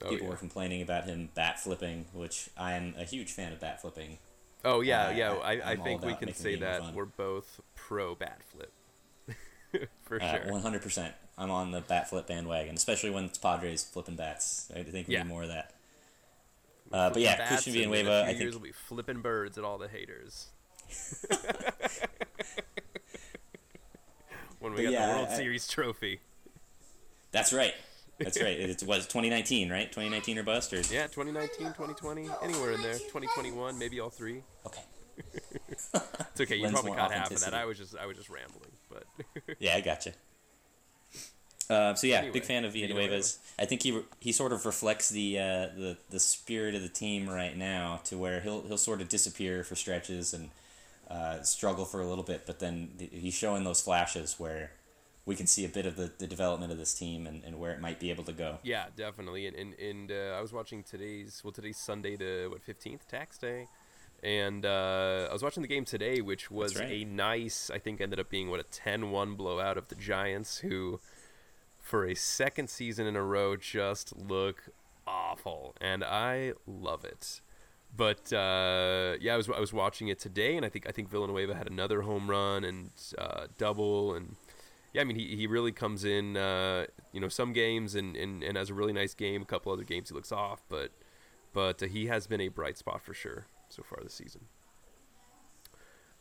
Oh, 0.00 0.10
people 0.10 0.26
yeah. 0.26 0.30
were 0.30 0.36
complaining 0.36 0.80
about 0.80 1.04
him 1.06 1.28
bat 1.34 1.58
flipping, 1.58 2.06
which 2.12 2.50
I 2.56 2.74
am 2.74 2.94
a 2.96 3.04
huge 3.04 3.32
fan 3.32 3.52
of 3.52 3.58
bat 3.60 3.80
flipping. 3.80 4.18
Oh 4.64 4.80
yeah, 4.80 5.08
Uh, 5.08 5.10
yeah. 5.10 5.32
I- 5.32 5.52
I, 5.54 5.70
I 5.72 5.76
think 5.76 6.02
we 6.04 6.14
can 6.14 6.32
say 6.34 6.54
that 6.56 6.80
fun. 6.82 6.94
we're 6.94 7.04
both 7.04 7.60
pro 7.74 8.14
bat 8.14 8.40
flip. 8.44 8.72
For 10.02 10.22
Uh, 10.22 10.42
sure. 10.44 10.52
100%. 10.52 11.14
I'm 11.36 11.50
on 11.50 11.70
the 11.72 11.80
bat 11.80 12.08
flip 12.08 12.26
bandwagon, 12.28 12.74
especially 12.76 13.10
when 13.10 13.24
it's 13.24 13.38
Padres 13.38 13.84
flipping 13.84 14.16
bats. 14.16 14.70
I 14.74 14.82
think 14.84 15.08
we 15.08 15.14
Yeah. 15.14 15.22
need 15.24 15.28
more 15.28 15.42
of 15.42 15.48
that. 15.48 15.74
Uh, 16.92 17.10
but 17.10 17.20
yeah, 17.20 17.36
Bats, 17.36 17.48
Christian 17.50 17.74
and 17.74 17.82
Villanueva, 17.92 18.24
I 18.26 18.34
think 18.34 18.50
we'll 18.52 18.60
be 18.60 18.72
flipping 18.72 19.20
birds 19.20 19.58
at 19.58 19.64
all 19.64 19.78
the 19.78 19.88
haters. 19.88 20.48
when 24.60 24.72
we 24.72 24.76
But 24.78 24.82
got 24.84 24.92
yeah, 24.92 25.06
the 25.06 25.12
World 25.14 25.28
I- 25.30 25.36
Series 25.36 25.68
trophy. 25.68 26.20
that's 27.32 27.52
right. 27.52 27.74
That's 28.18 28.40
right. 28.42 28.58
It 28.58 28.82
was 28.84 29.06
2019, 29.06 29.70
right? 29.70 29.86
2019 29.86 30.38
or 30.38 30.42
bust, 30.42 30.72
or 30.72 30.78
Yeah, 30.92 31.06
2019, 31.06 31.68
2020, 31.68 32.28
anywhere 32.42 32.72
in 32.72 32.82
there. 32.82 32.94
2021, 32.94 33.78
maybe 33.78 34.00
all 34.00 34.10
three. 34.10 34.42
okay. 34.66 34.82
It's 35.70 36.40
okay. 36.40 36.56
You 36.56 36.68
probably 36.70 36.92
caught 36.92 37.12
half 37.12 37.30
of 37.30 37.40
that. 37.40 37.54
I 37.54 37.64
was 37.64 37.76
just 37.78 37.96
I 37.96 38.06
was 38.06 38.16
just 38.16 38.28
rambling, 38.30 38.70
but 38.88 39.04
Yeah, 39.58 39.74
I 39.76 39.80
gotcha. 39.80 40.12
Uh, 41.70 41.94
so 41.94 42.06
yeah, 42.06 42.18
Anyway, 42.18 42.32
big 42.34 42.44
fan 42.44 42.64
of 42.64 42.72
Villanueva's. 42.72 43.38
I 43.58 43.64
think 43.64 43.82
he 43.82 44.00
he 44.20 44.30
sort 44.32 44.52
of 44.52 44.64
reflects 44.66 45.08
the 45.08 45.38
uh, 45.38 45.42
the 45.76 45.98
the 46.10 46.20
spirit 46.20 46.74
of 46.76 46.82
the 46.82 46.88
team 46.88 47.28
right 47.28 47.56
now, 47.56 48.00
to 48.04 48.16
where 48.16 48.40
he'll 48.40 48.62
he'll 48.62 48.78
sort 48.78 49.00
of 49.00 49.08
disappear 49.08 49.64
for 49.64 49.74
stretches 49.74 50.32
and 50.32 50.50
uh, 51.10 51.42
struggle 51.42 51.84
for 51.84 52.00
a 52.00 52.06
little 52.06 52.24
bit, 52.24 52.44
but 52.46 52.58
then 52.58 52.90
th- 52.98 53.10
he's 53.12 53.34
showing 53.34 53.64
those 53.64 53.80
flashes 53.80 54.38
where 54.38 54.72
we 55.24 55.34
can 55.34 55.46
see 55.46 55.64
a 55.64 55.68
bit 55.68 55.86
of 55.86 55.96
the, 55.96 56.10
the 56.18 56.26
development 56.26 56.72
of 56.72 56.78
this 56.78 56.94
team 56.94 57.26
and, 57.26 57.42
and 57.44 57.58
where 57.58 57.72
it 57.72 57.80
might 57.80 58.00
be 58.00 58.10
able 58.10 58.24
to 58.24 58.32
go. 58.32 58.58
Yeah, 58.62 58.86
definitely. 58.96 59.46
And 59.46 59.56
and, 59.56 59.74
and 59.74 60.12
uh, 60.12 60.36
I 60.36 60.40
was 60.40 60.52
watching 60.52 60.82
today's 60.82 61.42
well 61.44 61.52
today's 61.52 61.78
Sunday 61.78 62.16
the 62.16 62.48
what 62.50 62.62
fifteenth 62.62 63.06
tax 63.08 63.38
day, 63.38 63.68
and 64.22 64.66
uh, 64.66 65.28
I 65.30 65.32
was 65.32 65.42
watching 65.42 65.62
the 65.62 65.68
game 65.68 65.84
today, 65.84 66.20
which 66.20 66.50
was 66.50 66.76
right. 66.76 66.90
a 66.90 67.04
nice. 67.04 67.70
I 67.72 67.78
think 67.78 68.00
ended 68.00 68.18
up 68.18 68.30
being 68.30 68.50
what 68.50 68.60
a 68.60 68.64
10-1 68.64 69.36
blowout 69.36 69.78
of 69.78 69.88
the 69.88 69.94
Giants, 69.94 70.58
who 70.58 71.00
for 71.78 72.04
a 72.04 72.14
second 72.14 72.68
season 72.68 73.06
in 73.06 73.14
a 73.14 73.22
row 73.22 73.56
just 73.56 74.16
look 74.16 74.70
awful, 75.06 75.74
and 75.80 76.02
I 76.02 76.52
love 76.66 77.04
it. 77.04 77.40
But 77.96 78.32
uh, 78.32 79.16
yeah, 79.20 79.34
I 79.34 79.36
was 79.36 79.48
I 79.48 79.58
was 79.58 79.72
watching 79.72 80.08
it 80.08 80.18
today, 80.18 80.56
and 80.56 80.64
I 80.64 80.68
think 80.68 80.88
I 80.88 80.92
think 80.92 81.08
Villanueva 81.10 81.54
had 81.54 81.68
another 81.68 82.02
home 82.02 82.30
run 82.30 82.64
and 82.64 82.90
uh, 83.16 83.46
double, 83.56 84.14
and 84.14 84.36
yeah, 84.92 85.00
I 85.00 85.04
mean 85.04 85.16
he, 85.16 85.34
he 85.36 85.46
really 85.46 85.72
comes 85.72 86.04
in, 86.04 86.36
uh, 86.36 86.86
you 87.12 87.20
know, 87.20 87.28
some 87.28 87.52
games 87.52 87.94
and, 87.94 88.16
and, 88.16 88.42
and 88.44 88.56
has 88.56 88.70
a 88.70 88.74
really 88.74 88.92
nice 88.92 89.14
game. 89.14 89.42
A 89.42 89.44
couple 89.44 89.72
other 89.72 89.82
games 89.84 90.10
he 90.10 90.14
looks 90.14 90.30
off, 90.30 90.62
but 90.68 90.92
but 91.52 91.82
uh, 91.82 91.86
he 91.86 92.06
has 92.06 92.26
been 92.26 92.40
a 92.40 92.48
bright 92.48 92.78
spot 92.78 93.02
for 93.02 93.14
sure 93.14 93.46
so 93.68 93.82
far 93.82 93.98
this 94.02 94.14
season. 94.14 94.42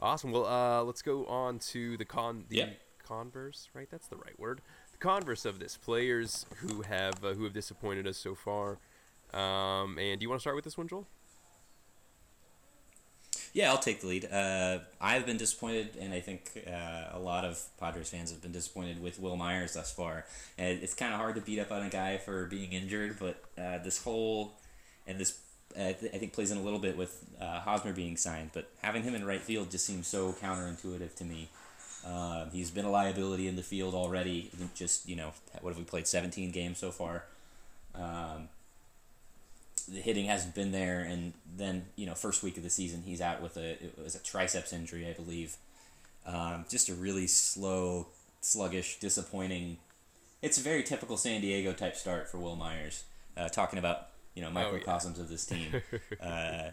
Awesome. 0.01 0.31
Well, 0.31 0.45
uh, 0.45 0.83
let's 0.83 1.01
go 1.01 1.25
on 1.25 1.59
to 1.59 1.97
the 1.97 2.05
con 2.05 2.45
the 2.49 2.57
Yep. 2.57 2.79
converse, 3.03 3.69
right? 3.73 3.87
That's 3.89 4.07
the 4.07 4.17
right 4.17 4.37
word. 4.39 4.61
The 4.91 4.97
converse 4.99 5.45
of 5.45 5.59
this: 5.59 5.77
players 5.77 6.45
who 6.57 6.81
have 6.83 7.23
uh, 7.23 7.33
who 7.33 7.43
have 7.43 7.53
disappointed 7.53 8.07
us 8.07 8.17
so 8.17 8.35
far. 8.35 8.79
Um, 9.33 9.97
and 9.99 10.19
do 10.19 10.23
you 10.23 10.29
want 10.29 10.39
to 10.39 10.41
start 10.41 10.55
with 10.55 10.63
this 10.65 10.77
one, 10.77 10.87
Joel? 10.87 11.07
Yeah, 13.53 13.71
I'll 13.71 13.79
take 13.79 14.01
the 14.01 14.07
lead. 14.07 14.31
Uh, 14.31 14.79
I've 15.01 15.25
been 15.25 15.37
disappointed, 15.37 15.97
and 15.99 16.13
I 16.13 16.19
think 16.19 16.51
uh, 16.67 17.17
a 17.17 17.19
lot 17.19 17.43
of 17.45 17.61
Padres 17.79 18.09
fans 18.09 18.31
have 18.31 18.41
been 18.41 18.51
disappointed 18.51 19.01
with 19.01 19.19
Wil 19.19 19.35
Myers 19.35 19.73
thus 19.73 19.91
far. 19.91 20.25
And 20.57 20.81
it's 20.81 20.93
kind 20.93 21.13
of 21.13 21.19
hard 21.19 21.35
to 21.35 21.41
beat 21.41 21.59
up 21.59 21.71
on 21.71 21.83
a 21.83 21.89
guy 21.89 22.17
for 22.17 22.45
being 22.45 22.73
injured, 22.73 23.17
but 23.19 23.43
uh, 23.57 23.79
this 23.79 24.03
whole 24.03 24.53
and 25.07 25.19
this 25.19 25.39
uh, 25.75 25.93
th- 25.93 26.13
I 26.13 26.17
think 26.17 26.33
plays 26.33 26.51
in 26.51 26.57
a 26.57 26.61
little 26.61 26.79
bit 26.79 26.97
with 26.97 27.25
uh, 27.39 27.59
Hosmer 27.59 27.93
being 27.93 28.17
signed, 28.17 28.51
but 28.53 28.69
having 28.81 29.03
him 29.03 29.15
in 29.15 29.25
right 29.25 29.41
field 29.41 29.71
just 29.71 29.85
seems 29.85 30.07
so 30.07 30.33
counterintuitive 30.33 31.15
to 31.15 31.23
me. 31.23 31.49
Uh, 32.05 32.45
he's 32.51 32.71
been 32.71 32.85
a 32.85 32.91
liability 32.91 33.47
in 33.47 33.55
the 33.55 33.63
field 33.63 33.93
already. 33.93 34.49
Just 34.75 35.07
you 35.09 35.15
know, 35.15 35.31
what 35.61 35.71
have 35.71 35.77
we 35.77 35.83
played? 35.83 36.07
Seventeen 36.07 36.51
games 36.51 36.77
so 36.77 36.91
far. 36.91 37.23
Um, 37.95 38.49
the 39.87 39.99
hitting 39.99 40.25
hasn't 40.25 40.55
been 40.55 40.71
there, 40.71 40.99
and 40.99 41.33
then 41.55 41.85
you 41.95 42.05
know, 42.05 42.13
first 42.13 42.43
week 42.43 42.57
of 42.57 42.63
the 42.63 42.69
season, 42.69 43.03
he's 43.05 43.21
out 43.21 43.41
with 43.41 43.57
a 43.57 43.83
it 43.83 43.97
was 44.01 44.15
a 44.15 44.19
triceps 44.19 44.73
injury, 44.73 45.07
I 45.07 45.13
believe. 45.13 45.57
Um, 46.25 46.65
just 46.69 46.89
a 46.89 46.93
really 46.93 47.27
slow, 47.27 48.07
sluggish, 48.41 48.99
disappointing. 48.99 49.77
It's 50.41 50.57
a 50.57 50.61
very 50.61 50.83
typical 50.83 51.17
San 51.17 51.41
Diego 51.41 51.73
type 51.73 51.95
start 51.95 52.29
for 52.29 52.37
Wil 52.37 52.55
Myers. 52.55 53.05
Uh, 53.35 53.47
talking 53.49 53.79
about 53.79 54.09
you 54.35 54.41
know 54.41 54.49
microcosms 54.49 55.19
of 55.19 55.29
this 55.29 55.45
team. 55.45 55.81
uh, 56.21 56.71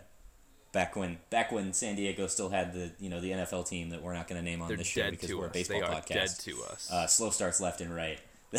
back 0.74 0.96
when 0.96 1.18
back 1.30 1.52
when 1.52 1.72
San 1.72 1.94
Diego 1.94 2.26
still 2.26 2.50
had 2.50 2.74
the 2.74 2.90
you 2.98 3.08
know 3.08 3.20
the 3.20 3.30
NFL 3.30 3.66
team 3.66 3.90
that 3.90 4.02
we're 4.02 4.12
not 4.12 4.28
going 4.28 4.38
to 4.38 4.44
name 4.44 4.60
on 4.60 4.68
They're 4.68 4.76
this 4.76 4.86
show 4.86 5.10
because 5.10 5.34
we're 5.34 5.46
a 5.46 5.50
baseball 5.50 5.80
they 5.80 5.86
podcast. 5.86 6.08
dead 6.08 6.28
to 6.40 6.62
us. 6.64 6.90
Uh, 6.90 7.06
slow 7.06 7.30
starts 7.30 7.60
left 7.60 7.80
and 7.80 7.94
right. 7.94 8.18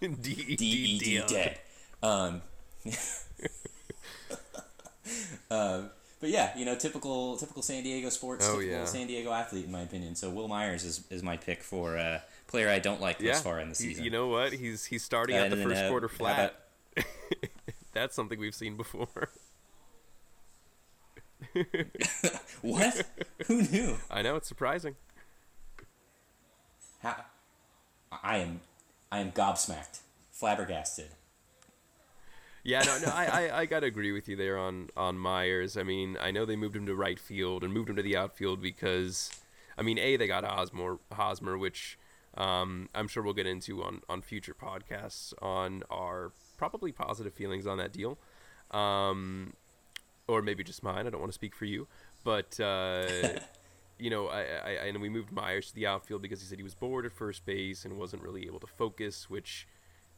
D 0.00 0.46
E 0.48 0.98
D 0.98 1.22
dead. 1.28 1.60
Um, 2.02 2.42
uh, 5.50 5.82
but 6.20 6.30
yeah, 6.30 6.56
you 6.56 6.64
know, 6.64 6.74
typical 6.76 7.36
typical 7.36 7.62
San 7.62 7.82
Diego 7.82 8.08
sports, 8.08 8.46
Oh, 8.48 8.52
typical 8.60 8.78
yeah. 8.78 8.84
San 8.84 9.06
Diego 9.06 9.32
athlete, 9.32 9.66
in 9.66 9.72
my 9.72 9.82
opinion. 9.82 10.14
So 10.14 10.30
Wil 10.30 10.48
Myers 10.48 10.84
is, 10.84 11.04
is 11.10 11.22
my 11.22 11.36
pick 11.36 11.62
for 11.62 11.96
uh, 11.98 12.20
player 12.46 12.68
I 12.68 12.78
don't 12.78 13.00
like 13.00 13.20
Yeah. 13.20 13.32
this 13.32 13.42
far 13.42 13.60
in 13.60 13.68
the 13.68 13.74
season. 13.74 14.04
You 14.04 14.10
know 14.10 14.28
what? 14.28 14.52
He's 14.52 14.84
he's 14.86 15.02
starting 15.04 15.36
Uh, 15.36 15.40
at 15.40 15.50
the 15.50 15.56
and 15.56 15.62
then, 15.62 15.68
first 15.68 15.82
uh, 15.84 15.88
quarter 15.90 16.08
flat. 16.08 16.54
That's 17.92 18.14
something 18.14 18.38
we've 18.38 18.54
seen 18.54 18.76
before. 18.76 19.30
what? 22.62 23.06
Who 23.46 23.62
knew? 23.62 23.96
I 24.10 24.22
know 24.22 24.36
it's 24.36 24.48
surprising. 24.48 24.96
How? 27.02 27.16
I 28.22 28.38
am, 28.38 28.60
I 29.12 29.18
am 29.18 29.30
gobsmacked, 29.32 30.00
flabbergasted. 30.32 31.10
Yeah, 32.66 32.82
no, 32.82 32.98
no, 32.98 33.12
I, 33.12 33.24
I, 33.26 33.58
I 33.60 33.66
gotta 33.66 33.86
agree 33.86 34.10
with 34.10 34.26
you 34.26 34.36
there 34.36 34.56
on 34.58 34.88
on 34.96 35.18
Myers. 35.18 35.76
I 35.76 35.82
mean, 35.82 36.16
I 36.18 36.30
know 36.30 36.46
they 36.46 36.56
moved 36.56 36.74
him 36.74 36.86
to 36.86 36.94
right 36.94 37.18
field 37.18 37.62
and 37.62 37.72
moved 37.72 37.90
him 37.90 37.96
to 37.96 38.02
the 38.02 38.16
outfield 38.16 38.62
because, 38.62 39.30
I 39.76 39.82
mean, 39.82 39.98
a 39.98 40.16
they 40.16 40.26
got 40.26 40.44
Hosmer, 40.44 40.98
Hosmer, 41.12 41.58
which 41.58 41.98
um, 42.38 42.88
I'm 42.94 43.06
sure 43.06 43.22
we'll 43.22 43.34
get 43.34 43.46
into 43.46 43.82
on 43.84 44.00
on 44.08 44.22
future 44.22 44.54
podcasts 44.54 45.34
on 45.42 45.82
our 45.90 46.32
probably 46.56 46.90
positive 46.90 47.34
feelings 47.34 47.66
on 47.66 47.76
that 47.76 47.92
deal, 47.92 48.16
um, 48.70 49.52
or 50.26 50.40
maybe 50.40 50.64
just 50.64 50.82
mine. 50.82 51.06
I 51.06 51.10
don't 51.10 51.20
want 51.20 51.32
to 51.32 51.36
speak 51.36 51.54
for 51.54 51.66
you, 51.66 51.86
but. 52.24 52.58
Uh, 52.58 53.06
you 53.98 54.10
know, 54.10 54.26
I, 54.26 54.40
I, 54.40 54.70
I 54.70 54.86
and 54.86 55.00
we 55.00 55.08
moved 55.08 55.30
Myers 55.30 55.68
to 55.68 55.74
the 55.74 55.86
outfield 55.86 56.20
because 56.20 56.40
he 56.40 56.46
said 56.46 56.58
he 56.58 56.64
was 56.64 56.74
bored 56.74 57.06
at 57.06 57.12
first 57.12 57.46
base 57.46 57.84
and 57.84 57.96
wasn't 57.96 58.22
really 58.22 58.44
able 58.46 58.58
to 58.58 58.66
focus, 58.66 59.30
which 59.30 59.68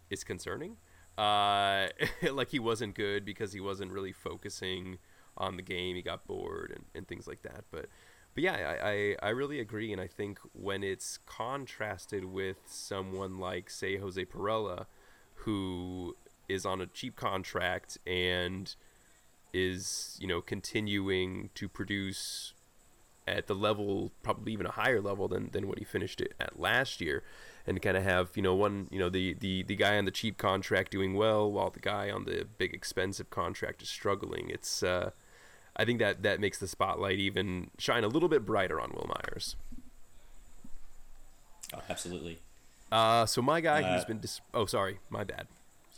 is 0.09 0.25
concerning. 0.25 0.79
Uh, 1.17 1.89
like 2.33 2.51
he 2.51 2.59
wasn't 2.59 2.95
good 2.95 3.25
because 3.25 3.53
he 3.53 3.61
wasn't 3.61 3.93
really 3.93 4.13
focusing 4.13 4.99
on 5.37 5.57
the 5.57 5.63
game. 5.63 5.97
He 5.97 6.03
got 6.03 6.27
bored 6.27 6.73
and, 6.75 6.85
and 6.95 7.09
things 7.09 7.27
like 7.27 7.43
that. 7.43 7.65
But 7.71 7.87
but 8.35 8.43
yeah, 8.43 8.53
I, 8.53 8.89
I, 8.89 9.17
I 9.23 9.29
really 9.31 9.61
agree. 9.61 9.93
And 9.93 10.01
I 10.01 10.07
think 10.07 10.39
when 10.53 10.85
it's 10.85 11.19
contrasted 11.25 12.27
with 12.27 12.59
someone 12.67 13.39
like 13.39 13.71
say 13.71 13.97
Jose 13.97 14.23
Pirela, 14.27 14.87
who 15.35 16.17
is 16.49 16.67
on 16.67 16.81
a 16.81 16.87
cheap 16.87 17.17
contract 17.17 17.99
and 18.07 18.75
is 19.53 20.19
you 20.21 20.27
know 20.27 20.41
continuing 20.43 21.51
to 21.55 21.69
produce 21.69 22.53
at 23.27 23.47
the 23.47 23.55
level, 23.55 24.13
probably 24.23 24.53
even 24.53 24.67
a 24.67 24.73
higher 24.73 25.01
level 25.01 25.29
than, 25.29 25.51
than 25.51 25.67
what 25.67 25.79
he 25.79 25.85
finished 25.85 26.21
it 26.21 26.35
at 26.39 26.61
last 26.61 27.01
year, 27.01 27.25
and 27.67 27.83
kind 27.83 27.97
of 27.97 28.05
have 28.05 28.31
you 28.35 28.43
know 28.43 28.55
one 28.55 28.89
you 28.91 28.99
know 28.99 29.09
the, 29.09 29.35
the 29.35 29.63
the 29.65 29.75
guy 29.77 29.99
on 29.99 30.05
the 30.05 30.11
cheap 30.11 30.39
contract 30.39 30.91
doing 30.93 31.15
well 31.15 31.51
while 31.51 31.71
the 31.71 31.81
guy 31.81 32.11
on 32.11 32.25
the 32.25 32.47
big 32.59 32.73
expensive 32.73 33.31
contract 33.31 33.83
is 33.83 33.89
struggling. 33.89 34.51
It's 34.51 34.83
uh, 34.83 35.11
I 35.77 35.85
think 35.85 35.99
that 35.99 36.23
that 36.23 36.41
makes 36.41 36.59
the 36.59 36.69
spotlight 36.69 37.19
even 37.19 37.71
shine 37.79 38.05
a 38.05 38.09
little 38.09 38.29
bit 38.29 38.47
brighter 38.47 38.81
on 38.81 38.91
Wil 38.93 39.09
Myers. 39.09 39.57
Oh, 41.75 41.81
absolutely. 41.91 42.39
Uh, 42.93 43.27
so 43.27 43.43
my 43.43 43.61
guy 43.61 43.83
who's 43.83 44.05
been 44.05 44.21
dis- 44.21 44.41
oh 44.55 44.67
sorry 44.67 44.99
my 45.11 45.25
bad. 45.25 45.47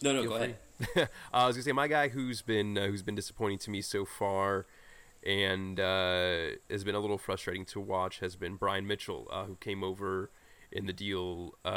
No, 0.02 0.12
no, 0.12 0.22
Feel 0.22 0.30
go 0.30 0.38
free. 0.38 0.54
ahead. 0.94 1.08
uh, 1.32 1.36
I 1.36 1.46
was 1.46 1.56
gonna 1.56 1.64
say 1.64 1.72
my 1.72 1.88
guy 1.88 2.08
who's 2.08 2.40
been 2.40 2.78
uh, 2.78 2.86
who's 2.86 3.02
been 3.02 3.14
disappointing 3.14 3.58
to 3.58 3.70
me 3.70 3.82
so 3.82 4.04
far, 4.04 4.64
and 5.26 5.78
uh, 5.78 6.56
has 6.70 6.84
been 6.84 6.94
a 6.94 7.00
little 7.00 7.18
frustrating 7.18 7.64
to 7.66 7.80
watch 7.80 8.20
has 8.20 8.36
been 8.36 8.54
Bryan 8.56 8.86
Mitchell, 8.86 9.28
uh, 9.30 9.44
who 9.44 9.56
came 9.56 9.84
over 9.84 10.30
in 10.72 10.86
the 10.86 10.92
deal. 10.92 11.54
Uh, 11.64 11.68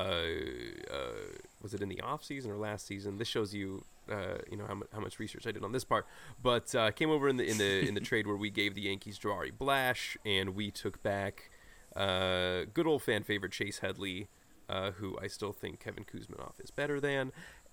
uh, 0.91 1.38
was 1.62 1.74
it 1.74 1.81
in 1.81 1.89
the 1.89 2.01
off 2.01 2.24
season 2.24 2.51
or 2.51 2.57
last 2.57 2.86
season? 2.88 3.17
This 3.17 3.27
shows 3.27 3.53
you. 3.53 3.83
Uh, 4.10 4.39
you 4.50 4.57
know 4.57 4.65
how, 4.67 4.74
mu- 4.74 4.88
how 4.91 5.00
much 5.00 5.19
research 5.19 5.48
I 5.48 5.51
did 5.51 5.63
on 5.63 5.71
this 5.71 5.86
part, 5.86 6.05
but 6.41 6.74
uh, 6.75 6.91
came 6.91 7.10
over 7.10 7.29
in 7.29 7.38
the 7.38 7.50
in 7.50 7.57
the 7.57 7.88
in 7.88 7.93
the 7.93 8.01
trade 8.01 8.27
where 8.27 8.36
we 8.36 8.50
gave 8.50 8.75
the 8.75 8.81
Yankees 8.81 9.17
Jabari 9.17 9.51
Blash 9.57 10.17
and 10.25 10.55
we 10.55 10.71
took 10.71 11.01
back 11.03 11.50
uh, 11.95 12.63
good 12.74 12.88
old 12.88 13.03
fan 13.03 13.24
favorite 13.24 13.51
Chase 13.51 13.79
Headley, 13.79 14.27
uh, 14.67 14.91
who 14.91 15.17
I 15.21 15.27
still 15.27 15.53
think 15.53 15.79
Kevin 15.79 16.03
Kouzmanoff 16.03 16.60
is 16.60 16.71
better 16.71 17.00
than, 17.00 17.31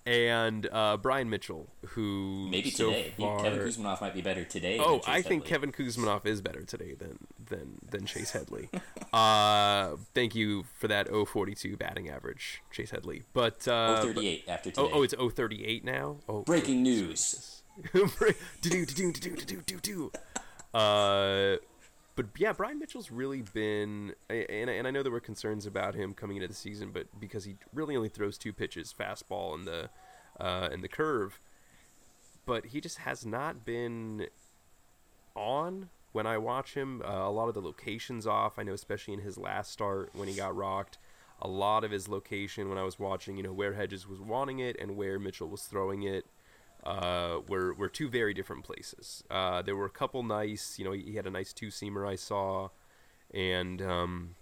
and 0.09 0.67
uh, 0.71 0.97
Bryan 0.97 1.29
Mitchell, 1.29 1.67
who 1.89 2.47
Maybe 2.49 2.71
so 2.71 2.87
today. 2.87 3.13
Far- 3.17 3.43
Kevin 3.43 3.59
Kouzmanoff 3.59 4.01
might 4.01 4.15
be 4.15 4.21
better 4.21 4.43
today. 4.43 4.79
Oh, 4.81 5.01
I 5.05 5.21
think 5.21 5.43
Headley. 5.43 5.69
Kevin 5.69 5.71
Kouzmanoff 5.71 6.25
is 6.25 6.41
better 6.41 6.63
today 6.63 6.95
than 6.95 7.19
than 7.49 7.77
than 7.87 8.05
Chase 8.07 8.31
Headley. 8.31 8.69
uh, 9.13 9.97
thank 10.15 10.33
you 10.33 10.63
for 10.79 10.87
that 10.87 11.07
042 11.09 11.77
batting 11.77 12.09
average, 12.09 12.63
Chase 12.71 12.89
Headley. 12.89 13.21
But 13.33 13.67
uh, 13.67 14.01
038 14.01 14.45
after 14.47 14.69
Oh, 14.77 14.85
today. 14.87 14.91
oh, 14.95 15.03
it's 15.27 15.35
038 15.35 15.85
now. 15.85 16.17
Oh, 16.27 16.41
Breaking 16.41 16.81
news. 16.81 17.61
Do-do-do-do-do-do-do. 18.61 20.11
Uh, 20.73 21.55
but 22.19 22.27
yeah, 22.37 22.51
Bryan 22.51 22.79
Mitchell's 22.79 23.11
really 23.11 23.41
been, 23.41 24.13
and, 24.29 24.69
and 24.69 24.85
I 24.85 24.91
know 24.91 25.03
there 25.03 25.11
were 25.11 25.21
concerns 25.21 25.65
about 25.65 25.95
him 25.95 26.13
coming 26.13 26.35
into 26.35 26.49
the 26.49 26.53
season, 26.53 26.91
but 26.91 27.07
because 27.17 27.45
he 27.45 27.55
really 27.73 27.95
only 27.95 28.09
throws 28.09 28.37
two 28.37 28.51
pitches, 28.51 28.93
fastball 28.93 29.53
and 29.53 29.65
the 29.65 29.89
uh, 30.37 30.67
and 30.69 30.83
the 30.83 30.89
curve, 30.89 31.39
but 32.45 32.65
he 32.65 32.81
just 32.81 32.97
has 32.97 33.25
not 33.25 33.63
been 33.63 34.27
on 35.33 35.87
when 36.11 36.27
I 36.27 36.37
watch 36.37 36.73
him. 36.73 37.01
Uh, 37.05 37.07
a 37.07 37.31
lot 37.31 37.47
of 37.47 37.53
the 37.53 37.61
locations 37.61 38.27
off. 38.27 38.59
I 38.59 38.63
know, 38.63 38.73
especially 38.73 39.13
in 39.13 39.21
his 39.21 39.37
last 39.37 39.71
start 39.71 40.09
when 40.13 40.27
he 40.27 40.35
got 40.35 40.53
rocked. 40.53 40.97
A 41.41 41.47
lot 41.47 41.85
of 41.85 41.91
his 41.91 42.09
location 42.09 42.67
when 42.67 42.77
I 42.77 42.83
was 42.83 42.99
watching, 42.99 43.37
you 43.37 43.43
know, 43.43 43.53
where 43.53 43.75
Hedges 43.75 44.05
was 44.05 44.19
wanting 44.19 44.59
it 44.59 44.75
and 44.77 44.97
where 44.97 45.19
Mitchell 45.19 45.47
was 45.47 45.61
throwing 45.61 46.03
it, 46.03 46.25
uh, 46.83 47.39
were 47.47 47.73
were 47.73 47.89
two 47.89 48.09
very 48.09 48.33
different 48.33 48.63
places. 48.63 49.23
Uh, 49.29 49.61
there 49.61 49.75
were 49.75 49.85
a 49.85 49.91
couple 49.91 50.23
nice, 50.23 50.79
you 50.79 50.85
know, 50.85 50.91
he, 50.91 51.15
had 51.15 51.27
a 51.27 51.31
nice 51.31 51.53
two 51.53 51.67
seamer 51.67 52.07
I 52.07 52.15
saw, 52.15 52.69
and 53.33 53.81
um, 53.81 54.35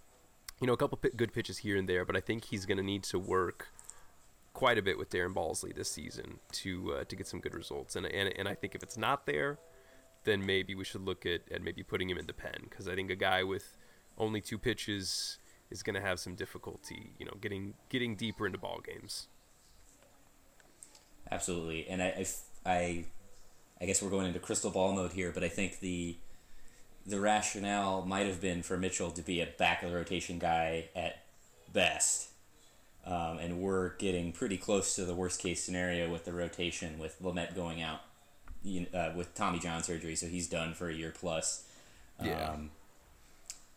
you 0.60 0.66
know, 0.66 0.72
a 0.72 0.76
couple 0.76 0.98
p- 0.98 1.10
good 1.16 1.32
pitches 1.32 1.58
here 1.58 1.76
and 1.76 1.88
there, 1.88 2.04
but 2.04 2.16
I 2.16 2.20
think 2.20 2.44
he's 2.44 2.66
going 2.66 2.78
to 2.78 2.84
need 2.84 3.02
to 3.04 3.18
work 3.18 3.68
quite 4.52 4.78
a 4.78 4.82
bit 4.82 4.98
with 4.98 5.10
Darren 5.10 5.34
Balsley 5.34 5.74
this 5.74 5.90
season 5.90 6.38
to 6.52 6.94
uh, 6.94 7.04
to 7.04 7.16
get 7.16 7.26
some 7.26 7.40
good 7.40 7.54
results. 7.54 7.96
And, 7.96 8.06
and 8.06 8.32
and 8.38 8.48
I 8.48 8.54
think 8.54 8.74
if 8.74 8.82
it's 8.82 8.96
not 8.96 9.26
there, 9.26 9.58
then 10.24 10.44
maybe 10.44 10.74
we 10.74 10.84
should 10.84 11.02
look 11.02 11.26
at, 11.26 11.42
at 11.50 11.62
maybe 11.62 11.82
putting 11.82 12.08
him 12.08 12.18
in 12.18 12.26
the 12.26 12.32
pen 12.32 12.66
because 12.68 12.88
I 12.88 12.94
think 12.94 13.10
a 13.10 13.16
guy 13.16 13.42
with 13.42 13.76
only 14.16 14.40
two 14.40 14.58
pitches 14.58 15.38
is 15.70 15.82
going 15.82 15.94
to 15.94 16.00
have 16.00 16.18
some 16.18 16.34
difficulty, 16.34 17.12
you 17.18 17.26
know, 17.26 17.34
getting 17.40 17.74
getting 17.88 18.16
deeper 18.16 18.46
into 18.46 18.58
ball 18.58 18.80
games. 18.84 19.28
Absolutely, 21.30 21.86
and 21.88 22.02
I, 22.02 22.06
I, 22.66 22.70
I, 22.70 23.04
I 23.80 23.86
guess 23.86 24.02
we're 24.02 24.10
going 24.10 24.26
into 24.26 24.38
crystal 24.38 24.70
ball 24.70 24.92
mode 24.92 25.12
here, 25.12 25.30
but 25.32 25.44
I 25.44 25.48
think 25.48 25.80
the 25.80 26.16
the 27.06 27.20
rationale 27.20 28.04
might 28.04 28.26
have 28.26 28.40
been 28.40 28.62
for 28.62 28.76
Mitchell 28.76 29.10
to 29.12 29.22
be 29.22 29.40
a 29.40 29.46
back 29.46 29.82
of 29.82 29.90
the 29.90 29.96
rotation 29.96 30.38
guy 30.38 30.90
at 30.94 31.24
best. 31.72 32.28
Um, 33.06 33.38
and 33.38 33.60
we're 33.60 33.94
getting 33.96 34.32
pretty 34.32 34.58
close 34.58 34.94
to 34.96 35.06
the 35.06 35.14
worst 35.14 35.40
case 35.40 35.64
scenario 35.64 36.10
with 36.10 36.26
the 36.26 36.32
rotation 36.32 36.98
with 36.98 37.16
Lamet 37.22 37.54
going 37.54 37.80
out 37.80 38.00
you 38.62 38.86
know, 38.92 38.98
uh, 38.98 39.12
with 39.16 39.34
Tommy 39.34 39.58
John 39.58 39.82
surgery, 39.82 40.16
so 40.16 40.26
he's 40.26 40.48
done 40.48 40.74
for 40.74 40.90
a 40.90 40.94
year 40.94 41.14
plus. 41.18 41.64
Yeah. 42.22 42.50
Um, 42.50 42.70
I 42.70 42.77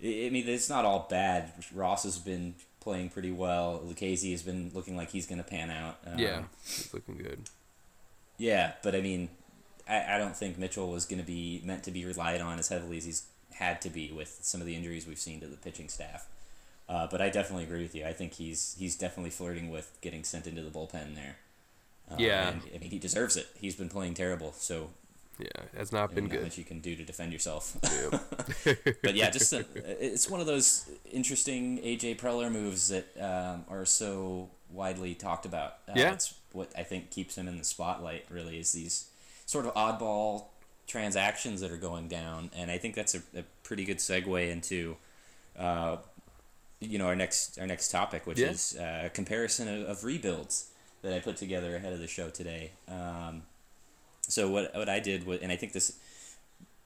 I 0.03 0.29
mean, 0.31 0.47
it's 0.47 0.69
not 0.69 0.85
all 0.85 1.07
bad. 1.09 1.51
Ross 1.73 2.03
has 2.03 2.17
been 2.17 2.55
playing 2.79 3.09
pretty 3.09 3.31
well. 3.31 3.81
Lucchesi 3.85 4.31
has 4.31 4.41
been 4.41 4.71
looking 4.73 4.97
like 4.97 5.11
he's 5.11 5.27
going 5.27 5.37
to 5.37 5.43
pan 5.47 5.69
out. 5.69 5.97
Um, 6.05 6.17
yeah, 6.17 6.43
he's 6.63 6.91
looking 6.93 7.17
good. 7.17 7.41
Yeah, 8.37 8.73
but 8.81 8.95
I 8.95 9.01
mean, 9.01 9.29
I, 9.87 10.15
I 10.15 10.17
don't 10.17 10.35
think 10.35 10.57
Mitchell 10.57 10.89
was 10.91 11.05
going 11.05 11.19
to 11.21 11.25
be 11.27 11.61
meant 11.63 11.83
to 11.83 11.91
be 11.91 12.05
relied 12.05 12.41
on 12.41 12.57
as 12.57 12.69
heavily 12.69 12.97
as 12.97 13.05
he's 13.05 13.23
had 13.53 13.81
to 13.81 13.89
be 13.89 14.11
with 14.11 14.39
some 14.41 14.59
of 14.61 14.65
the 14.67 14.75
injuries 14.75 15.05
we've 15.05 15.19
seen 15.19 15.39
to 15.41 15.47
the 15.47 15.57
pitching 15.57 15.89
staff. 15.89 16.27
Uh, 16.89 17.07
but 17.09 17.21
I 17.21 17.29
definitely 17.29 17.65
agree 17.65 17.83
with 17.83 17.93
you. 17.93 18.05
I 18.05 18.13
think 18.13 18.33
he's 18.33 18.75
he's 18.79 18.95
definitely 18.95 19.29
flirting 19.29 19.69
with 19.69 19.95
getting 20.01 20.23
sent 20.23 20.47
into 20.47 20.61
the 20.63 20.71
bullpen 20.71 21.13
there. 21.15 21.35
Uh, 22.09 22.15
Yeah. 22.17 22.49
and, 22.49 22.61
I 22.73 22.79
mean 22.79 22.89
he 22.89 22.97
deserves 22.99 23.37
it. 23.37 23.47
He's 23.59 23.75
been 23.75 23.89
playing 23.89 24.15
terrible, 24.15 24.53
so 24.53 24.89
Yeah, 25.39 25.47
has 25.75 25.91
not 25.91 26.13
been 26.13 26.25
not 26.25 26.31
good. 26.33 26.43
much 26.43 26.57
you 26.57 26.63
can 26.63 26.81
do 26.81 26.95
to 26.95 27.03
defend 27.03 27.33
yourself. 27.33 27.75
Yeah. 27.83 28.19
but 29.03 29.15
yeah, 29.15 29.29
just 29.31 29.51
a, 29.53 29.65
it's 29.75 30.29
one 30.29 30.39
of 30.39 30.45
those 30.45 30.89
interesting 31.11 31.79
AJ 31.79 32.17
Preller 32.19 32.51
moves 32.51 32.89
that 32.89 33.07
um, 33.19 33.65
are 33.69 33.85
so 33.85 34.49
widely 34.69 35.15
talked 35.15 35.45
about. 35.45 35.77
Uh, 35.89 35.93
Yeah. 35.95 36.13
it's 36.13 36.33
what 36.51 36.71
I 36.77 36.83
think 36.83 37.09
keeps 37.11 37.37
him 37.37 37.47
in 37.47 37.57
the 37.57 37.63
spotlight. 37.63 38.25
Really, 38.29 38.59
is 38.59 38.71
these 38.73 39.09
sort 39.45 39.65
of 39.65 39.73
oddball 39.73 40.45
transactions 40.87 41.61
that 41.61 41.71
are 41.71 41.77
going 41.77 42.07
down, 42.07 42.51
and 42.55 42.69
I 42.69 42.77
think 42.77 42.93
that's 42.95 43.15
a, 43.15 43.21
a 43.35 43.43
pretty 43.63 43.83
good 43.85 43.97
segue 43.97 44.49
into. 44.51 44.97
Uh, 45.57 45.97
you 46.79 46.97
know 46.97 47.05
our 47.05 47.15
next 47.15 47.59
our 47.59 47.67
next 47.67 47.89
topic, 47.89 48.25
which 48.25 48.39
Yeah. 48.39 48.49
is 48.49 48.75
uh, 48.79 49.03
a 49.05 49.09
comparison 49.09 49.67
of, 49.83 49.87
of 49.89 50.03
rebuilds 50.03 50.71
that 51.03 51.13
I 51.13 51.19
put 51.19 51.37
together 51.37 51.75
ahead 51.75 51.93
of 51.93 51.99
the 51.99 52.07
show 52.07 52.29
today. 52.29 52.71
Um, 52.87 53.43
so 54.31 54.49
what 54.49 54.75
what 54.75 54.89
I 54.89 54.99
did 54.99 55.25
was, 55.25 55.41
and 55.41 55.51
I 55.51 55.55
think 55.55 55.73
this 55.73 55.97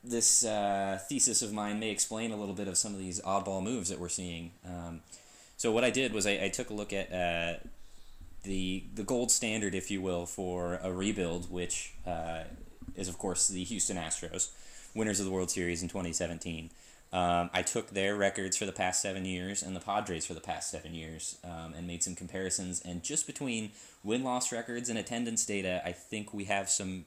this 0.04 0.46
uh, 0.46 1.00
thesis 1.08 1.42
of 1.42 1.52
mine 1.52 1.80
may 1.80 1.90
explain 1.90 2.32
a 2.32 2.36
little 2.36 2.54
bit 2.54 2.68
of 2.68 2.78
some 2.78 2.94
of 2.94 3.00
these 3.00 3.20
oddball 3.22 3.64
moves 3.64 3.90
that 3.90 4.00
we're 4.00 4.10
seeing. 4.10 4.52
Um, 4.66 5.02
so 5.58 5.72
what 5.72 5.84
I 5.84 5.90
did 5.90 6.14
was 6.14 6.28
I, 6.28 6.44
I 6.44 6.50
took 6.50 6.70
a 6.70 6.74
look 6.74 6.94
at 6.94 7.12
uh, 7.12 7.60
the 8.44 8.84
the 8.94 9.04
gold 9.04 9.32
standard, 9.32 9.76
if 9.76 9.90
you 9.90 10.02
will, 10.02 10.26
for 10.26 10.80
a 10.84 10.92
rebuild, 10.92 11.52
which 11.52 11.94
uh, 12.06 12.44
is 12.96 13.08
of 13.08 13.18
course 13.18 13.48
the 13.48 13.64
Houston 13.64 13.98
Astros, 13.98 14.50
winners 14.94 15.20
of 15.20 15.26
the 15.26 15.32
World 15.32 15.52
Series 15.52 15.82
in 15.82 15.90
2017. 15.90 16.70
Um, 17.14 17.50
I 17.54 17.62
took 17.62 17.92
their 17.92 18.16
records 18.16 18.58
for 18.58 18.66
the 18.66 18.74
past 18.74 19.02
seven 19.02 19.24
years 19.24 19.64
and 19.64 19.74
the 19.74 19.80
Padres 19.80 20.26
for 20.26 20.34
the 20.34 20.42
past 20.42 20.70
seven 20.70 20.94
years 20.94 21.38
um, 21.46 21.74
and 21.78 21.88
made 21.88 22.04
some 22.04 22.14
comparisons. 22.14 22.82
And 22.82 23.04
just 23.04 23.26
between 23.26 23.72
win 24.04 24.22
loss 24.24 24.52
records 24.52 24.90
and 24.90 25.00
attendance 25.00 25.46
data, 25.46 25.82
I 25.86 25.94
think 25.94 26.34
we 26.34 26.46
have 26.46 26.70
some 26.70 27.06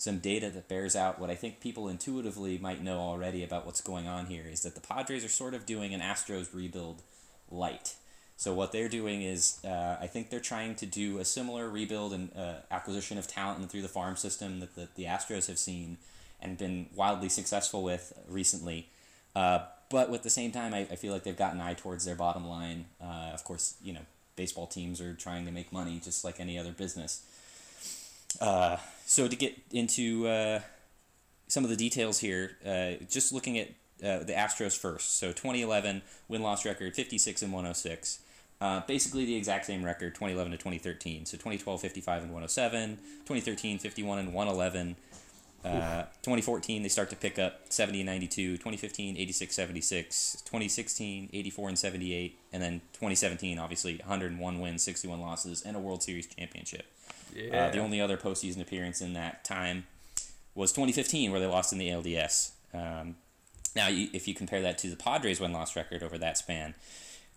some 0.00 0.18
data 0.18 0.48
that 0.48 0.66
bears 0.66 0.96
out 0.96 1.18
what 1.18 1.28
I 1.28 1.34
think 1.34 1.60
people 1.60 1.86
intuitively 1.86 2.56
might 2.56 2.82
know 2.82 3.00
already 3.00 3.44
about 3.44 3.66
what's 3.66 3.82
going 3.82 4.08
on 4.08 4.24
here 4.26 4.46
is 4.50 4.62
that 4.62 4.74
the 4.74 4.80
Padres 4.80 5.22
are 5.26 5.28
sort 5.28 5.52
of 5.52 5.66
doing 5.66 5.92
an 5.92 6.00
Astros 6.00 6.54
rebuild 6.54 7.02
light. 7.50 7.96
So 8.38 8.54
what 8.54 8.72
they're 8.72 8.88
doing 8.88 9.20
is, 9.20 9.62
uh, 9.62 9.98
I 10.00 10.06
think 10.06 10.30
they're 10.30 10.40
trying 10.40 10.74
to 10.76 10.86
do 10.86 11.18
a 11.18 11.24
similar 11.26 11.68
rebuild 11.68 12.14
and 12.14 12.34
uh, 12.34 12.54
acquisition 12.70 13.18
of 13.18 13.26
talent 13.26 13.70
through 13.70 13.82
the 13.82 13.88
farm 13.88 14.16
system 14.16 14.60
that 14.60 14.74
the, 14.74 14.88
the 14.94 15.04
Astros 15.04 15.48
have 15.48 15.58
seen 15.58 15.98
and 16.40 16.56
been 16.56 16.86
wildly 16.96 17.28
successful 17.28 17.82
with 17.82 18.14
recently. 18.26 18.88
Uh, 19.36 19.66
but 19.90 20.10
at 20.14 20.22
the 20.22 20.30
same 20.30 20.50
time, 20.50 20.72
I, 20.72 20.78
I 20.90 20.96
feel 20.96 21.12
like 21.12 21.24
they've 21.24 21.36
got 21.36 21.52
an 21.52 21.60
eye 21.60 21.74
towards 21.74 22.06
their 22.06 22.16
bottom 22.16 22.48
line. 22.48 22.86
Uh, 23.02 23.32
of 23.34 23.44
course, 23.44 23.74
you 23.82 23.92
know, 23.92 24.06
baseball 24.34 24.66
teams 24.66 24.98
are 25.02 25.12
trying 25.12 25.44
to 25.44 25.52
make 25.52 25.70
money 25.74 26.00
just 26.02 26.24
like 26.24 26.40
any 26.40 26.58
other 26.58 26.72
business. 26.72 27.26
Uh, 28.40 28.76
so 29.06 29.26
to 29.26 29.36
get 29.36 29.56
into 29.72 30.28
uh, 30.28 30.60
some 31.48 31.64
of 31.64 31.70
the 31.70 31.76
details 31.76 32.20
here, 32.20 32.56
uh, 32.64 33.04
just 33.10 33.32
looking 33.32 33.58
at 33.58 33.68
uh, 34.02 34.24
the 34.24 34.32
Astros 34.32 34.76
first. 34.76 35.18
So 35.18 35.28
2011 35.28 36.02
win 36.28 36.42
loss 36.42 36.64
record 36.64 36.94
56 36.94 37.42
and 37.42 37.52
106. 37.52 38.20
Uh, 38.60 38.80
basically 38.86 39.24
the 39.24 39.36
exact 39.36 39.64
same 39.66 39.82
record 39.82 40.14
2011 40.14 40.52
to 40.52 40.58
2013. 40.58 41.26
So 41.26 41.36
2012 41.36 41.80
55 41.80 42.22
and 42.22 42.32
107, 42.32 42.96
2013 42.96 43.78
51 43.78 44.18
and 44.18 44.34
111. 44.34 44.96
Uh, 45.62 46.04
2014 46.22 46.82
they 46.82 46.88
start 46.88 47.10
to 47.10 47.16
pick 47.16 47.38
up 47.38 47.60
70 47.68 48.00
and 48.00 48.06
92 48.06 48.52
2015 48.52 49.18
86 49.18 49.54
76 49.54 50.32
2016 50.46 51.28
84 51.34 51.68
and 51.68 51.78
78 51.78 52.38
and 52.54 52.62
then 52.62 52.80
2017 52.94 53.58
obviously 53.58 53.96
101 53.98 54.58
wins 54.58 54.82
61 54.82 55.20
losses 55.20 55.60
and 55.60 55.76
a 55.76 55.78
world 55.78 56.02
series 56.02 56.26
championship 56.28 56.86
Yeah. 57.34 57.66
uh, 57.66 57.70
the 57.70 57.78
only 57.78 58.00
other 58.00 58.16
postseason 58.16 58.60
appearance 58.60 59.00
in 59.00 59.12
that 59.14 59.44
time 59.44 59.86
was 60.54 60.72
2015, 60.72 61.30
where 61.30 61.40
they 61.40 61.46
lost 61.46 61.72
in 61.72 61.78
the 61.78 61.88
ALDS. 61.88 62.52
Um, 62.74 63.16
now, 63.74 63.88
you, 63.88 64.08
if 64.12 64.26
you 64.26 64.34
compare 64.34 64.62
that 64.62 64.78
to 64.78 64.88
the 64.88 64.96
Padres' 64.96 65.40
win-loss 65.40 65.76
record 65.76 66.02
over 66.02 66.18
that 66.18 66.36
span, 66.38 66.74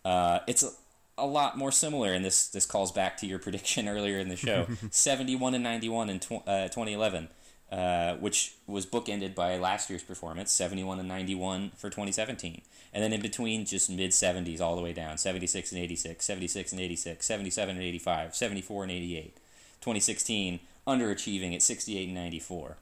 uh, 0.03 0.39
it's 0.47 0.63
a, 0.63 0.69
a 1.17 1.25
lot 1.25 1.57
more 1.57 1.71
similar. 1.71 2.11
And 2.13 2.25
this 2.25 2.47
this 2.47 2.65
calls 2.65 2.91
back 2.91 3.17
to 3.17 3.27
your 3.27 3.39
prediction 3.45 3.87
earlier 3.87 4.19
in 4.19 4.29
the 4.29 4.35
show: 4.35 4.67
71 4.91 5.53
and 5.53 5.63
91 5.63 6.09
in 6.09 6.19
tw- 6.19 6.31
uh, 6.47 6.67
2011, 6.69 7.29
uh, 7.71 8.15
which 8.15 8.55
was 8.67 8.85
bookended 8.85 9.35
by 9.35 9.57
last 9.57 9.89
year's 9.89 10.03
performance: 10.03 10.51
71 10.51 10.99
and 10.99 11.07
91 11.07 11.71
for 11.75 11.89
2017. 11.89 12.61
And 12.95 13.03
then 13.03 13.13
in 13.13 13.21
between, 13.21 13.65
just 13.65 13.89
mid 13.89 14.11
70s 14.11 14.59
all 14.59 14.75
the 14.75 14.81
way 14.81 14.93
down: 14.93 15.17
76 15.17 15.71
and 15.71 15.81
86, 15.81 16.25
76 16.25 16.71
and 16.71 16.81
86, 16.81 17.25
77 17.25 17.75
and 17.75 17.83
85, 17.85 18.35
74 18.35 18.83
and 18.83 18.91
88. 18.91 19.37
2016 19.83 20.59
underachieving 20.87 21.53
at 21.53 21.61
68 21.61 22.05
and 22.05 22.15
94. 22.15 22.77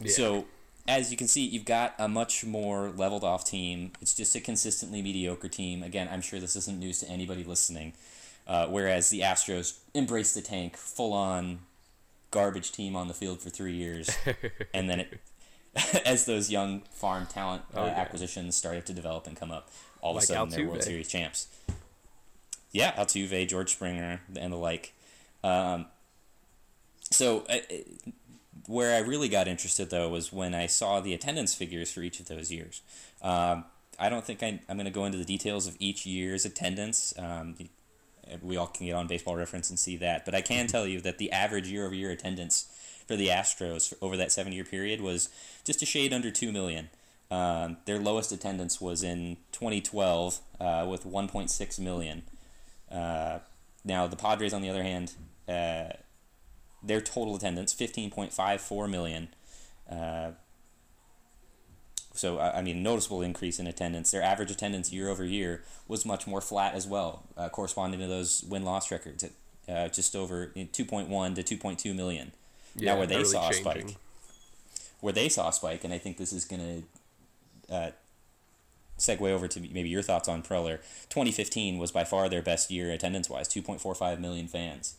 Yeah. 0.00 0.12
So 0.12 0.44
as 0.88 1.10
you 1.10 1.16
can 1.16 1.28
see, 1.28 1.44
you've 1.44 1.64
got 1.64 1.94
a 1.98 2.08
much 2.08 2.44
more 2.44 2.90
leveled 2.94 3.24
off 3.24 3.44
team. 3.44 3.92
It's 4.00 4.14
just 4.14 4.34
a 4.36 4.40
consistently 4.40 5.02
mediocre 5.02 5.48
team. 5.48 5.82
Again, 5.82 6.08
I'm 6.10 6.20
sure 6.20 6.38
this 6.38 6.54
isn't 6.56 6.78
news 6.78 7.00
to 7.00 7.08
anybody 7.08 7.42
listening. 7.42 7.94
Uh, 8.46 8.66
whereas 8.66 9.10
the 9.10 9.20
Astros 9.20 9.78
embraced 9.94 10.34
the 10.34 10.42
tank, 10.42 10.76
full 10.76 11.12
on 11.12 11.60
garbage 12.30 12.70
team 12.70 12.94
on 12.94 13.08
the 13.08 13.14
field 13.14 13.40
for 13.40 13.50
three 13.50 13.72
years, 13.74 14.08
and 14.74 14.88
then 14.88 15.00
it, 15.00 15.20
as 16.06 16.26
those 16.26 16.48
young 16.50 16.82
farm 16.92 17.26
talent 17.26 17.62
uh, 17.74 17.80
Oh, 17.80 17.86
yeah. 17.86 17.92
acquisitions 17.92 18.54
started 18.56 18.86
to 18.86 18.92
develop 18.92 19.26
and 19.26 19.36
come 19.36 19.50
up, 19.50 19.68
all 20.00 20.16
of 20.16 20.22
a 20.22 20.26
sudden 20.26 20.50
they're 20.50 20.66
World 20.68 20.84
Series 20.84 21.08
champs. 21.08 21.48
Yeah, 22.70 22.92
Altuve, 22.92 23.48
George 23.48 23.72
Springer, 23.72 24.20
and 24.38 24.52
the 24.52 24.56
like. 24.56 24.92
Um, 25.42 25.86
so, 27.10 27.44
uh, 27.48 27.56
uh, 27.70 28.10
where 28.66 28.94
I 28.96 29.06
really 29.06 29.28
got 29.28 29.48
interested 29.48 29.90
though 29.90 30.08
was 30.08 30.32
when 30.32 30.54
I 30.54 30.66
saw 30.66 31.00
the 31.00 31.14
attendance 31.14 31.54
figures 31.54 31.92
for 31.92 32.00
each 32.00 32.20
of 32.20 32.26
those 32.26 32.50
years. 32.50 32.82
Um, 33.22 33.64
I 33.98 34.08
don't 34.08 34.24
think 34.24 34.42
I, 34.42 34.60
I'm 34.68 34.76
going 34.76 34.86
to 34.86 34.90
go 34.90 35.04
into 35.04 35.18
the 35.18 35.24
details 35.24 35.66
of 35.66 35.76
each 35.78 36.04
year's 36.04 36.44
attendance. 36.44 37.14
Um, 37.18 37.56
we 38.42 38.56
all 38.56 38.66
can 38.66 38.86
get 38.86 38.92
on 38.94 39.06
Baseball 39.06 39.36
Reference 39.36 39.70
and 39.70 39.78
see 39.78 39.96
that, 39.98 40.24
but 40.24 40.34
I 40.34 40.40
can 40.40 40.66
tell 40.66 40.86
you 40.86 41.00
that 41.02 41.18
the 41.18 41.30
average 41.30 41.68
year-over-year 41.68 42.10
attendance 42.10 42.66
for 43.06 43.14
the 43.14 43.28
Astros 43.28 43.94
over 44.02 44.16
that 44.16 44.32
seven-year 44.32 44.64
period 44.64 45.00
was 45.00 45.28
just 45.64 45.80
a 45.82 45.86
shade 45.86 46.12
under 46.12 46.30
two 46.30 46.50
million. 46.50 46.90
Um, 47.30 47.78
their 47.86 47.98
lowest 47.98 48.32
attendance 48.32 48.80
was 48.80 49.02
in 49.02 49.36
2012 49.52 50.40
uh, 50.60 50.86
with 50.88 51.04
1.6 51.04 51.78
million. 51.78 52.22
Uh, 52.90 53.38
now 53.84 54.06
the 54.06 54.16
Padres, 54.16 54.52
on 54.52 54.62
the 54.62 54.68
other 54.68 54.82
hand, 54.82 55.12
uh, 55.48 55.94
their 56.86 57.00
total 57.00 57.36
attendance 57.36 57.74
15.54 57.74 58.90
million. 58.90 59.28
Uh, 59.90 60.32
so 62.14 62.40
I 62.40 62.62
mean, 62.62 62.82
noticeable 62.82 63.20
increase 63.20 63.58
in 63.58 63.66
attendance. 63.66 64.10
Their 64.10 64.22
average 64.22 64.50
attendance 64.50 64.92
year 64.92 65.10
over 65.10 65.24
year 65.24 65.62
was 65.86 66.06
much 66.06 66.26
more 66.26 66.40
flat 66.40 66.74
as 66.74 66.86
well, 66.86 67.24
uh, 67.36 67.50
corresponding 67.50 68.00
to 68.00 68.06
those 68.06 68.42
win 68.48 68.64
loss 68.64 68.90
records 68.90 69.22
at 69.22 69.32
uh, 69.68 69.88
just 69.88 70.16
over 70.16 70.52
2.1 70.56 71.34
to 71.34 71.56
2.2 71.56 71.94
million. 71.94 72.32
yeah, 72.74 72.92
now 72.92 72.98
where 72.98 73.06
they 73.06 73.22
saw 73.24 73.50
a 73.50 73.52
spike, 73.52 73.96
where 75.00 75.12
they 75.12 75.28
saw 75.28 75.48
a 75.48 75.52
spike, 75.52 75.84
and 75.84 75.92
I 75.92 75.98
think 75.98 76.16
this 76.16 76.32
is 76.32 76.44
going 76.44 76.84
to 77.68 77.74
uh, 77.74 77.90
segue 78.98 79.28
over 79.30 79.48
to 79.48 79.60
maybe 79.60 79.88
your 79.88 80.02
thoughts 80.02 80.28
on 80.28 80.42
Preller. 80.42 80.78
2015 81.10 81.78
was 81.78 81.92
by 81.92 82.04
far 82.04 82.28
their 82.28 82.42
best 82.42 82.70
year 82.70 82.90
attendance 82.90 83.28
wise, 83.28 83.48
2.45 83.48 84.20
million 84.20 84.46
fans. 84.46 84.96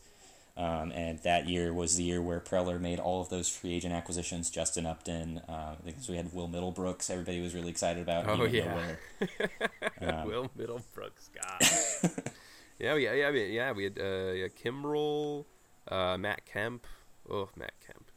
Um, 0.58 0.90
and 0.90 1.20
that 1.20 1.48
year 1.48 1.72
was 1.72 1.96
the 1.96 2.02
year 2.02 2.20
where 2.20 2.40
Preller 2.40 2.80
made 2.80 2.98
all 2.98 3.20
of 3.20 3.28
those 3.28 3.48
free 3.48 3.74
agent 3.74 3.94
acquisitions. 3.94 4.50
Justin 4.50 4.86
Upton, 4.86 5.40
uh, 5.48 5.76
I 5.78 5.82
think 5.84 5.98
we 6.08 6.16
had 6.16 6.34
Will 6.34 6.48
Middlebrooks. 6.48 7.10
Everybody 7.10 7.40
was 7.40 7.54
really 7.54 7.70
excited 7.70 8.02
about. 8.02 8.28
Oh 8.28 8.44
yeah, 8.44 8.96
um, 10.00 10.26
Will 10.26 10.50
Middlebrooks, 10.58 11.30
God. 11.32 12.22
yeah, 12.80 12.96
yeah, 12.96 13.12
yeah. 13.12 13.30
Yeah, 13.30 13.72
we 13.72 13.84
had 13.84 14.00
uh, 14.00 14.32
yeah, 14.32 14.48
Kimbrel, 14.48 15.44
uh, 15.86 16.18
Matt 16.18 16.44
Kemp. 16.44 16.88
Oh, 17.30 17.48
Matt 17.56 17.74
Kemp. 17.86 18.10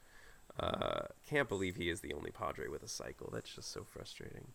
Uh, 0.59 1.05
can't 1.29 1.47
believe 1.47 1.75
he 1.75 1.89
is 1.89 2.01
the 2.01 2.13
only 2.13 2.31
Padre 2.31 2.67
with 2.67 2.81
a 2.81 2.87
cycle. 2.87 3.29
That's 3.31 3.53
just 3.53 3.71
so 3.71 3.83
frustrating. 3.83 4.47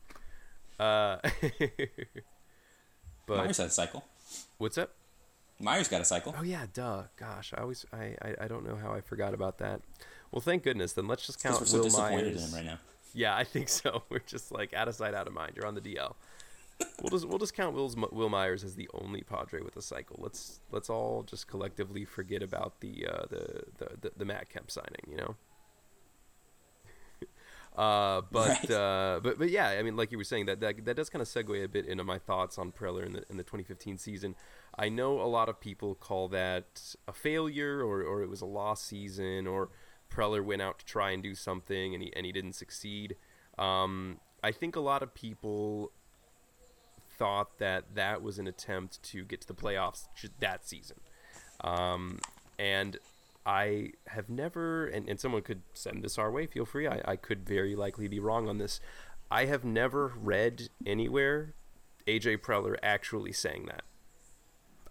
Uh, 0.81 1.19
but 3.27 3.37
Myers 3.37 3.59
had 3.59 3.69
a 3.69 3.71
cycle. 3.71 4.05
What's 4.59 4.77
up? 4.77 4.91
Myers 5.59 5.89
got 5.89 6.01
a 6.01 6.05
cycle. 6.05 6.35
Oh 6.39 6.43
yeah, 6.43 6.67
duh. 6.73 7.05
Gosh, 7.17 7.53
I 7.57 7.63
always 7.63 7.87
I, 7.93 8.15
I, 8.21 8.35
I 8.43 8.49
don't 8.49 8.67
know 8.67 8.77
how 8.77 8.93
I 8.93 9.01
forgot 9.01 9.33
about 9.35 9.59
that. 9.59 9.81
Well, 10.31 10.43
thank 10.43 10.63
goodness. 10.63 10.93
Then 10.93 11.07
let's 11.09 11.27
just 11.27 11.43
count 11.43 11.61
we're 11.61 11.67
so 11.67 11.79
Will 11.79 11.85
disappointed 11.85 12.25
Myers. 12.25 12.43
in 12.43 12.49
him 12.49 12.55
right 12.55 12.65
now. 12.65 12.79
Yeah, 13.15 13.35
I 13.35 13.45
think 13.45 13.71
so. 13.71 14.03
We're 14.11 14.19
just 14.19 14.53
like 14.53 14.75
out 14.75 14.89
of 14.89 14.95
sight, 14.95 15.15
out 15.15 15.27
of 15.27 15.33
mind. 15.33 15.53
You're 15.57 15.67
on 15.67 15.75
the 15.75 15.81
DL. 15.81 16.15
we'll 17.01 17.09
just 17.11 17.27
we'll 17.27 17.39
just 17.39 17.55
count 17.55 17.75
Wil's, 17.75 17.97
Wil 17.97 18.29
Myers 18.29 18.63
as 18.63 18.75
the 18.75 18.91
only 18.93 19.23
Padre 19.23 19.63
with 19.63 19.75
a 19.77 19.83
cycle. 19.83 20.19
Let's 20.21 20.61
let's 20.71 20.91
all 20.91 21.23
just 21.23 21.49
collectively 21.49 22.05
forget 22.05 22.43
about 22.43 22.81
the 22.81 23.07
uh, 23.07 23.25
the, 23.31 23.63
the, 23.79 23.89
the 24.03 24.13
the 24.19 24.25
Matt 24.27 24.51
Kemp 24.51 24.71
signing. 24.71 25.07
You 25.09 25.17
know. 25.17 25.37
Uh, 27.77 28.23
but 28.33 28.49
right. 28.49 28.71
uh, 28.71 29.21
but 29.23 29.39
but 29.39 29.51
yeah, 29.51 29.69
I 29.69 29.83
mean, 29.83 29.97
like 29.97 30.11
you 30.11 30.17
were 30.17 30.25
saying, 30.25 30.47
that 30.47 30.61
that, 30.61 30.83
that 30.87 30.97
does 30.97 31.11
kind 31.11 31.21
of 31.21 31.29
segue 31.29 31.63
a 31.63 31.69
bit 31.69 31.85
into 31.85 32.05
my 32.05 32.19
thoughts 32.19 32.57
on 32.57 32.73
Preller 32.73 33.05
in 33.05 33.13
the 33.13 33.23
in 33.29 33.37
the 33.37 33.43
2015 33.43 33.99
season. 33.99 34.35
I 34.79 34.89
know 34.89 35.21
a 35.21 35.27
lot 35.27 35.49
of 35.49 35.61
people 35.61 35.95
call 35.95 36.29
that 36.29 36.95
a 37.09 37.13
failure, 37.13 37.81
or 37.81 38.03
or 38.03 38.23
it 38.23 38.29
was 38.29 38.41
a 38.41 38.47
lost 38.47 38.87
season, 38.87 39.47
or 39.47 39.71
Preller 40.11 40.45
went 40.45 40.63
out 40.63 40.79
to 40.81 40.85
try 40.85 41.11
and 41.11 41.23
do 41.23 41.35
something 41.35 41.95
and 41.95 42.03
he 42.03 42.13
and 42.15 42.27
he 42.27 42.33
didn't 42.33 42.55
succeed. 42.55 43.17
Um, 43.59 44.21
I 44.45 44.53
think 44.53 44.77
a 44.77 44.81
lot 44.81 45.03
of 45.03 45.15
people 45.15 45.93
thought 47.19 47.59
that 47.59 47.95
that 47.95 48.23
was 48.23 48.39
an 48.39 48.47
attempt 48.47 49.03
to 49.03 49.25
get 49.25 49.41
to 49.41 49.49
the 49.49 49.55
playoffs 49.55 50.09
that 50.41 50.69
season, 50.69 50.99
um, 51.63 52.21
and 52.59 52.99
I 53.47 53.93
have 54.09 54.29
never, 54.29 54.87
and, 54.87 55.09
and 55.09 55.21
someone 55.21 55.43
could 55.43 55.63
send 55.73 56.03
this 56.03 56.19
our 56.19 56.33
way, 56.33 56.47
feel 56.47 56.67
free. 56.67 56.89
I, 56.89 57.01
I 57.05 57.17
could 57.17 57.47
very 57.47 57.77
likely 57.77 58.09
be 58.09 58.19
wrong 58.19 58.49
on 58.49 58.59
this. 58.59 58.81
I 59.31 59.45
have 59.47 59.65
never 59.65 60.13
read 60.17 60.69
anywhere 60.85 61.55
AJ 62.07 62.39
Preller 62.39 62.77
actually 62.83 63.33
saying 63.33 63.67
that. 63.67 63.83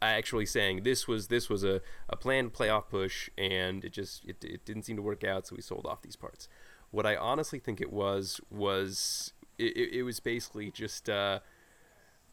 Actually 0.01 0.45
saying 0.45 0.83
this 0.83 1.07
was 1.07 1.27
this 1.27 1.49
was 1.49 1.63
a, 1.63 1.81
a 2.09 2.15
planned 2.15 2.53
playoff 2.53 2.89
push 2.89 3.29
and 3.37 3.83
it 3.83 3.93
just 3.93 4.25
it, 4.25 4.43
it 4.43 4.65
didn't 4.65 4.83
seem 4.83 4.95
to 4.95 5.01
work 5.01 5.23
out 5.23 5.47
so 5.47 5.55
we 5.55 5.61
sold 5.61 5.85
off 5.85 6.01
these 6.01 6.15
parts. 6.15 6.47
What 6.91 7.05
I 7.05 7.15
honestly 7.15 7.59
think 7.59 7.81
it 7.81 7.91
was 7.91 8.39
was 8.51 9.33
it, 9.57 9.77
it 9.77 10.03
was 10.03 10.19
basically 10.19 10.71
just 10.71 11.09
uh, 11.09 11.39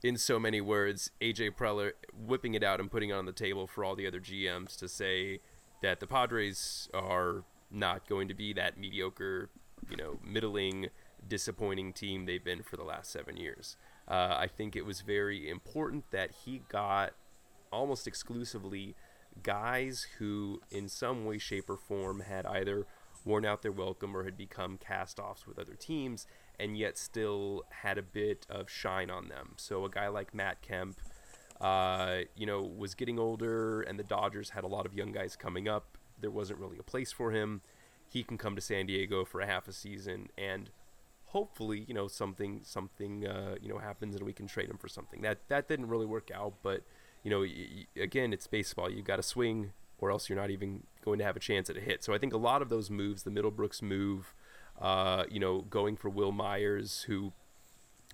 in 0.02 0.16
so 0.16 0.38
many 0.38 0.60
words 0.60 1.10
AJ 1.20 1.56
Preller 1.56 1.92
whipping 2.14 2.54
it 2.54 2.62
out 2.62 2.80
and 2.80 2.90
putting 2.90 3.10
it 3.10 3.14
on 3.14 3.26
the 3.26 3.32
table 3.32 3.66
for 3.66 3.84
all 3.84 3.94
the 3.94 4.06
other 4.06 4.20
GMs 4.20 4.76
to 4.78 4.88
say 4.88 5.40
that 5.82 6.00
the 6.00 6.06
Padres 6.06 6.88
are 6.94 7.44
not 7.70 8.08
going 8.08 8.28
to 8.28 8.34
be 8.34 8.52
that 8.52 8.78
mediocre, 8.78 9.48
you 9.90 9.96
know, 9.96 10.18
middling, 10.24 10.88
disappointing 11.26 11.92
team 11.92 12.26
they've 12.26 12.44
been 12.44 12.62
for 12.62 12.76
the 12.76 12.84
last 12.84 13.10
seven 13.10 13.36
years. 13.36 13.76
Uh, 14.08 14.36
I 14.38 14.46
think 14.46 14.76
it 14.76 14.84
was 14.84 15.00
very 15.00 15.48
important 15.48 16.04
that 16.10 16.30
he 16.44 16.62
got 16.68 17.12
almost 17.72 18.06
exclusively 18.06 18.94
guys 19.42 20.06
who, 20.18 20.60
in 20.70 20.88
some 20.88 21.24
way, 21.24 21.38
shape, 21.38 21.70
or 21.70 21.76
form, 21.76 22.20
had 22.20 22.46
either 22.46 22.86
worn 23.24 23.44
out 23.44 23.62
their 23.62 23.72
welcome 23.72 24.16
or 24.16 24.24
had 24.24 24.36
become 24.36 24.76
cast 24.76 25.18
offs 25.18 25.46
with 25.46 25.58
other 25.58 25.74
teams 25.74 26.26
and 26.58 26.76
yet 26.76 26.98
still 26.98 27.64
had 27.70 27.96
a 27.96 28.02
bit 28.02 28.46
of 28.50 28.68
shine 28.68 29.10
on 29.10 29.28
them. 29.28 29.52
So 29.56 29.84
a 29.84 29.90
guy 29.90 30.08
like 30.08 30.34
Matt 30.34 30.60
Kemp 30.60 30.98
uh, 31.62 32.22
you 32.34 32.44
know, 32.44 32.60
was 32.60 32.94
getting 32.94 33.18
older, 33.20 33.82
and 33.82 33.98
the 33.98 34.02
Dodgers 34.02 34.50
had 34.50 34.64
a 34.64 34.66
lot 34.66 34.84
of 34.84 34.94
young 34.94 35.12
guys 35.12 35.36
coming 35.36 35.68
up. 35.68 35.96
There 36.20 36.30
wasn't 36.30 36.58
really 36.58 36.76
a 36.76 36.82
place 36.82 37.12
for 37.12 37.30
him. 37.30 37.62
He 38.08 38.24
can 38.24 38.36
come 38.36 38.56
to 38.56 38.60
San 38.60 38.86
Diego 38.86 39.24
for 39.24 39.40
a 39.40 39.46
half 39.46 39.68
a 39.68 39.72
season, 39.72 40.28
and 40.36 40.70
hopefully, 41.26 41.84
you 41.86 41.94
know, 41.94 42.08
something 42.08 42.62
something 42.64 43.26
uh, 43.26 43.54
you 43.62 43.68
know 43.68 43.78
happens, 43.78 44.16
and 44.16 44.24
we 44.24 44.32
can 44.32 44.48
trade 44.48 44.68
him 44.68 44.76
for 44.76 44.88
something. 44.88 45.22
That 45.22 45.48
that 45.48 45.68
didn't 45.68 45.86
really 45.86 46.04
work 46.04 46.30
out, 46.34 46.54
but 46.64 46.82
you 47.22 47.30
know, 47.30 47.40
y- 47.40 47.86
again, 47.96 48.32
it's 48.32 48.46
baseball. 48.46 48.90
You've 48.90 49.06
got 49.06 49.16
to 49.16 49.22
swing, 49.22 49.72
or 49.98 50.10
else 50.10 50.28
you're 50.28 50.38
not 50.38 50.50
even 50.50 50.84
going 51.04 51.18
to 51.18 51.24
have 51.24 51.36
a 51.36 51.40
chance 51.40 51.70
at 51.70 51.76
a 51.76 51.80
hit. 51.80 52.04
So 52.04 52.12
I 52.12 52.18
think 52.18 52.32
a 52.32 52.38
lot 52.38 52.62
of 52.62 52.68
those 52.68 52.90
moves, 52.90 53.22
the 53.22 53.30
Middlebrooks 53.30 53.82
move, 53.82 54.34
uh, 54.80 55.24
you 55.30 55.40
know, 55.40 55.62
going 55.62 55.96
for 55.96 56.08
Wil 56.08 56.32
Myers, 56.32 57.02
who 57.02 57.32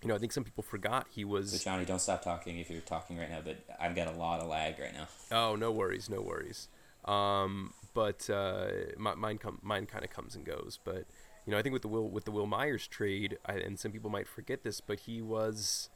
you 0.03 0.09
know, 0.09 0.14
I 0.14 0.18
think 0.18 0.33
some 0.33 0.44
people 0.44 0.62
forgot 0.62 1.07
he 1.11 1.25
was. 1.25 1.51
So 1.51 1.71
Johnny, 1.71 1.85
don't 1.85 2.01
stop 2.01 2.23
talking 2.23 2.59
if 2.59 2.71
you're 2.71 2.81
talking 2.81 3.18
right 3.18 3.31
now. 3.31 3.40
But 3.44 3.59
I've 3.81 3.97
got 3.97 4.07
a 4.07 4.16
lot 4.16 4.40
of 4.40 4.49
lag 4.49 4.79
right 4.79 4.92
now. 4.94 5.09
Oh, 5.33 5.57
no 5.57 5.73
worries, 5.73 6.09
no 6.09 6.21
worries. 6.21 6.68
Um, 7.05 7.73
but 7.94 8.29
uh, 8.31 8.68
my, 8.97 9.14
mine 9.14 9.38
com- 9.38 9.59
mine 9.62 9.87
kind 9.87 10.05
of 10.05 10.11
comes 10.11 10.37
and 10.37 10.44
goes. 10.44 10.79
But 10.85 11.05
you 11.47 11.53
know, 11.53 11.59
I 11.59 11.62
think 11.62 11.73
with 11.73 11.83
the 11.83 11.88
Will 11.88 12.09
with 12.09 12.25
the 12.25 12.31
Wil 12.31 12.47
Myers 12.47 12.87
trade, 12.87 13.38
I, 13.44 13.55
and 13.55 13.79
some 13.79 13.90
people 13.90 14.11
might 14.11 14.29
forget 14.29 14.62
this, 14.62 14.81
but 14.81 15.01
he 15.01 15.21
was, 15.21 15.88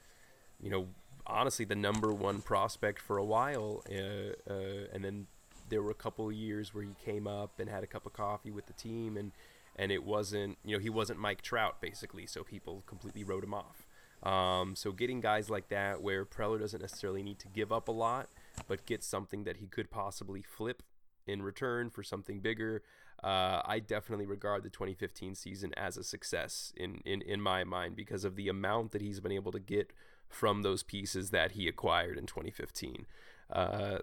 you 0.61 0.71
know, 0.71 0.89
honestly 1.27 1.65
the 1.65 1.77
number 1.77 2.13
one 2.13 2.41
prospect 2.41 3.01
for 3.01 3.19
a 3.19 3.25
while, 3.25 3.83
uh, 3.91 4.53
uh, 4.53 4.87
and 4.93 5.05
then 5.05 5.27
there 5.69 5.83
were 5.83 5.91
a 5.91 5.95
couple 5.95 6.29
of 6.29 6.35
years 6.35 6.75
where 6.75 6.85
he 6.85 6.95
came 7.05 7.27
up 7.27 7.59
and 7.59 7.69
had 7.69 7.83
a 7.83 7.87
cup 7.87 8.07
of 8.07 8.13
coffee 8.13 8.51
with 8.51 8.67
the 8.67 8.73
team, 8.73 9.17
and 9.17 9.33
and 9.77 9.91
it 9.91 10.05
wasn't, 10.05 10.59
you 10.65 10.77
know, 10.77 10.79
he 10.79 10.91
wasn't 10.91 11.19
Mike 11.19 11.41
Trout 11.41 11.81
basically, 11.81 12.27
so 12.27 12.43
people 12.43 12.83
completely 12.87 13.25
wrote 13.25 13.43
him 13.43 13.55
off. 13.55 13.87
Um, 14.23 14.77
so 14.77 14.93
getting 14.93 15.21
guys 15.21 15.51
like 15.51 15.69
that 15.71 16.03
where 16.03 16.25
Preller 16.25 16.61
doesn't 16.61 16.81
necessarily 16.81 17.23
need 17.23 17.39
to 17.41 17.49
give 17.49 17.73
up 17.73 17.89
a 17.89 17.93
lot, 17.93 18.29
but 18.69 18.87
get 18.87 19.03
something 19.03 19.45
that 19.45 19.57
he 19.57 19.67
could 19.67 19.91
possibly 19.91 20.43
flip 20.43 20.83
in 21.27 21.43
return 21.43 21.91
for 21.91 22.03
something 22.03 22.41
bigger. 22.41 22.83
Uh, 23.23 23.63
I 23.65 23.81
definitely 23.81 24.27
regard 24.27 24.63
the 24.63 24.71
2015 24.71 25.35
season 25.35 25.73
as 25.77 25.97
a 25.97 26.05
success 26.05 26.73
in, 26.77 27.03
in, 27.05 27.23
in 27.23 27.41
my 27.41 27.65
mind 27.65 27.97
because 27.97 28.25
of 28.25 28.37
the 28.37 28.49
amount 28.49 28.93
that 28.93 29.01
he's 29.01 29.21
been 29.21 29.33
able 29.33 29.53
to 29.53 29.61
get 29.61 29.93
from 30.29 30.63
those 30.63 30.83
pieces 30.83 31.31
that 31.31 31.53
he 31.53 31.69
acquired 31.69 32.17
in 32.17 32.27
2015. 32.27 33.07
Uh, 33.53 33.99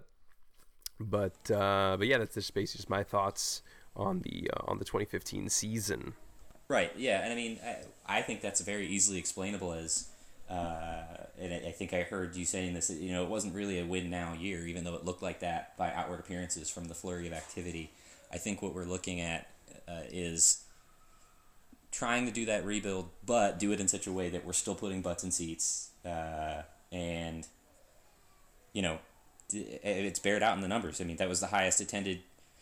but 0.99 1.49
uh, 1.51 1.95
but 1.97 2.07
yeah, 2.07 2.17
that's 2.17 2.35
just 2.35 2.53
basically 2.53 2.79
just 2.79 2.89
my 2.89 3.03
thoughts 3.03 3.61
on 3.95 4.19
the 4.21 4.49
uh, 4.53 4.63
on 4.67 4.79
the 4.79 4.85
2015 4.85 5.49
season. 5.49 6.13
Right. 6.69 6.91
Yeah, 6.95 7.21
and 7.23 7.33
I 7.33 7.35
mean, 7.35 7.59
I, 7.65 8.17
I 8.19 8.21
think 8.21 8.41
that's 8.41 8.61
very 8.61 8.85
easily 8.87 9.17
explainable 9.17 9.73
as, 9.73 10.07
uh, 10.47 11.01
and 11.39 11.51
I, 11.51 11.69
I, 11.69 11.71
think 11.71 11.93
I 11.93 12.03
heard 12.03 12.35
you 12.35 12.45
saying 12.45 12.75
this. 12.75 12.91
You 12.91 13.11
know, 13.11 13.23
it 13.23 13.29
wasn't 13.29 13.55
really 13.55 13.79
a 13.79 13.85
win 13.85 14.11
now 14.11 14.33
year, 14.33 14.67
even 14.67 14.83
though 14.83 14.93
it 14.93 15.03
looked 15.03 15.23
like 15.23 15.39
that 15.39 15.75
by 15.77 15.91
outward 15.91 16.19
appearances 16.19 16.69
from 16.69 16.85
the 16.85 16.93
flurry 16.93 17.25
of 17.25 17.33
activity. 17.33 17.91
I 18.31 18.37
think 18.37 18.61
what 18.61 18.75
we're 18.75 18.85
looking 18.85 19.19
at 19.19 19.47
uh, 19.87 20.01
is 20.11 20.63
trying 21.91 22.27
to 22.27 22.31
do 22.31 22.45
that 22.45 22.63
rebuild, 22.63 23.09
but 23.25 23.57
do 23.57 23.71
it 23.71 23.79
in 23.79 23.87
such 23.87 24.05
a 24.05 24.11
way 24.11 24.29
that 24.29 24.45
we're 24.45 24.53
still 24.53 24.75
putting 24.75 25.01
butts 25.01 25.23
in 25.23 25.31
seats, 25.31 25.88
uh, 26.05 26.61
and 26.91 27.47
you 28.73 28.81
know, 28.81 28.99
it's 29.51 30.19
bared 30.19 30.43
out 30.43 30.55
in 30.55 30.61
the 30.61 30.67
numbers. 30.67 31.01
I 31.01 31.03
mean, 31.03 31.17
that 31.17 31.27
was 31.27 31.39
the 31.39 31.47
highest 31.47 31.81
attended 31.81 32.19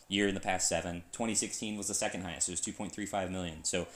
year 0.08 0.26
in 0.26 0.34
the 0.34 0.40
past 0.40 0.68
seven. 0.68 1.02
2016 1.12 1.76
was 1.76 1.88
the 1.88 1.94
second 1.94 2.22
highest. 2.22 2.48
It 2.48 2.52
was 2.52 2.60
2.35 2.62 3.30
million. 3.30 3.64
So 3.64 3.86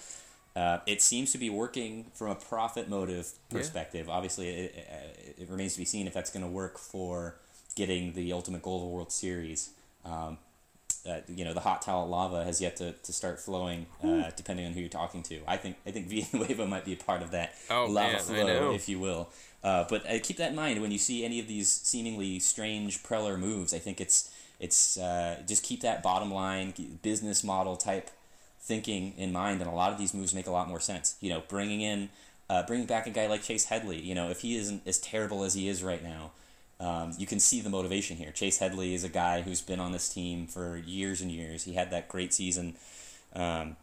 uh, 0.55 0.79
it 0.87 1.01
seems 1.01 1.33
to 1.33 1.39
be 1.39 1.49
working 1.49 2.11
from 2.15 2.29
a 2.29 2.35
profit 2.35 2.89
motive 2.89 3.33
perspective. 3.49 4.07
Yeah. 4.09 4.13
Obviously, 4.13 4.49
it, 4.49 4.75
it, 4.77 5.35
it, 5.39 5.51
remains 5.51 5.73
to 5.73 5.79
be 5.79 5.87
seen 5.87 6.07
if 6.07 6.13
that's 6.13 6.31
going 6.31 6.45
to 6.45 6.51
work 6.51 6.79
for 6.79 7.37
getting 7.75 8.13
the 8.13 8.33
ultimate 8.33 8.61
goal 8.61 8.77
of 8.77 8.83
the 8.83 8.89
World 8.89 9.11
Series. 9.11 9.71
Um, 10.05 10.37
uh, 11.09 11.19
you 11.29 11.45
know, 11.45 11.53
the 11.53 11.61
hot 11.61 11.83
towel 11.83 12.09
lava 12.09 12.45
has 12.45 12.61
yet 12.61 12.77
to, 12.77 12.93
to 12.93 13.13
start 13.13 13.41
flowing, 13.41 13.87
uh, 14.05 14.31
depending 14.37 14.67
on 14.67 14.73
who 14.73 14.81
you're 14.81 14.89
talking 14.89 15.23
to. 15.25 15.41
I 15.47 15.57
think 15.57 15.77
I 15.85 15.91
think 15.91 16.07
Villanueva 16.33 16.67
might 16.67 16.85
be 16.85 16.93
a 16.93 16.97
part 16.97 17.23
of 17.23 17.33
that 17.33 17.55
oh, 17.71 17.87
lava 17.87 18.13
man, 18.13 18.21
flow, 18.21 18.73
if 18.73 18.89
you 18.89 19.01
will. 19.01 19.29
Uh, 19.65 19.85
but 19.89 20.09
uh, 20.09 20.19
keep 20.23 20.37
that 20.37 20.51
in 20.51 20.57
mind 20.57 20.81
when 20.81 20.91
you 20.91 20.99
see 20.99 21.25
any 21.25 21.41
of 21.41 21.49
these 21.49 21.69
seemingly 21.69 22.39
strange 22.39 23.03
Preller 23.03 23.39
moves. 23.39 23.75
I 23.75 23.79
think 23.79 24.01
it's 24.01 24.33
it's 24.61 24.97
uh, 24.97 25.43
just 25.47 25.65
keep 25.65 25.81
that 25.81 26.03
bottom 26.03 26.33
line 26.33 26.73
business 27.03 27.43
model 27.43 27.77
type 27.77 28.11
thinking 28.61 29.13
in 29.17 29.33
mind, 29.33 29.61
and 29.61 29.69
a 29.69 29.75
lot 29.75 29.93
of 29.93 29.99
these 29.99 30.15
moves 30.15 30.33
make 30.33 30.47
a 30.47 30.53
lot 30.53 30.69
more 30.69 30.81
sense. 30.81 31.17
You 31.21 31.31
know, 31.31 31.43
bringing 31.49 31.81
in, 31.81 32.11
uh, 32.49 32.65
bringing 32.65 32.87
back 32.87 33.09
a 33.09 33.11
guy 33.11 33.27
like 33.27 33.43
Chase 33.43 33.65
Headley. 33.65 34.01
You 34.01 34.15
know, 34.15 34.31
if 34.31 34.41
he 34.41 34.57
isn't 34.57 34.83
as 34.87 34.99
terrible 34.99 35.43
as 35.43 35.55
he 35.55 35.69
is 35.69 35.83
right 35.83 36.03
now, 36.03 36.31
um, 36.83 37.13
you 37.17 37.27
can 37.27 37.39
see 37.39 37.61
the 37.61 37.71
motivation 37.71 38.17
here. 38.17 38.33
Chase 38.33 38.59
Headley 38.59 38.93
is 38.93 39.05
a 39.05 39.09
guy 39.09 39.43
who's 39.43 39.61
been 39.61 39.79
on 39.79 39.93
this 39.93 40.09
team 40.09 40.49
for 40.49 40.77
years 40.77 41.21
and 41.21 41.31
years. 41.31 41.63
He 41.65 41.75
had 41.75 41.91
that 41.93 42.09
great 42.09 42.35
season. 42.35 42.75
Um, 43.35 43.77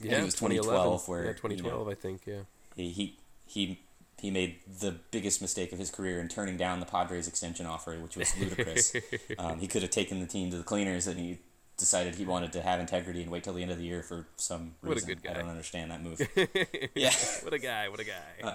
yeah, 0.00 0.20
it 0.20 0.24
was 0.24 0.34
2012 0.34 1.06
where 1.06 1.26
yeah, 1.26 1.32
2012 1.32 1.64
you 1.64 1.84
know, 1.84 1.90
I 1.90 1.94
think. 1.94 2.22
Yeah, 2.26 2.40
he 2.74 2.90
he, 2.90 3.18
he 3.46 3.80
he 4.20 4.30
made 4.30 4.58
the 4.80 4.96
biggest 5.12 5.40
mistake 5.40 5.72
of 5.72 5.78
his 5.78 5.90
career 5.90 6.20
in 6.20 6.28
turning 6.28 6.56
down 6.56 6.80
the 6.80 6.86
Padres 6.86 7.28
extension 7.28 7.66
offer, 7.66 7.98
which 8.00 8.16
was 8.16 8.36
ludicrous. 8.36 8.94
um, 9.38 9.60
he 9.60 9.68
could 9.68 9.82
have 9.82 9.90
taken 9.90 10.20
the 10.20 10.26
team 10.26 10.50
to 10.50 10.56
the 10.56 10.64
cleaners, 10.64 11.06
and 11.06 11.20
he 11.20 11.38
decided 11.76 12.16
he 12.16 12.24
wanted 12.24 12.52
to 12.52 12.62
have 12.62 12.80
integrity 12.80 13.22
and 13.22 13.30
wait 13.30 13.44
till 13.44 13.54
the 13.54 13.62
end 13.62 13.70
of 13.70 13.78
the 13.78 13.84
year 13.84 14.02
for 14.02 14.26
some 14.36 14.74
reason. 14.82 14.88
What 14.88 15.02
a 15.02 15.06
good 15.06 15.22
guy. 15.22 15.30
I 15.30 15.34
don't 15.34 15.48
understand 15.48 15.90
that 15.92 16.02
move. 16.02 16.20
yeah. 16.94 17.12
what 17.42 17.54
a 17.54 17.58
guy! 17.58 17.88
What 17.88 18.00
a 18.00 18.04
guy! 18.04 18.42
Uh, 18.42 18.54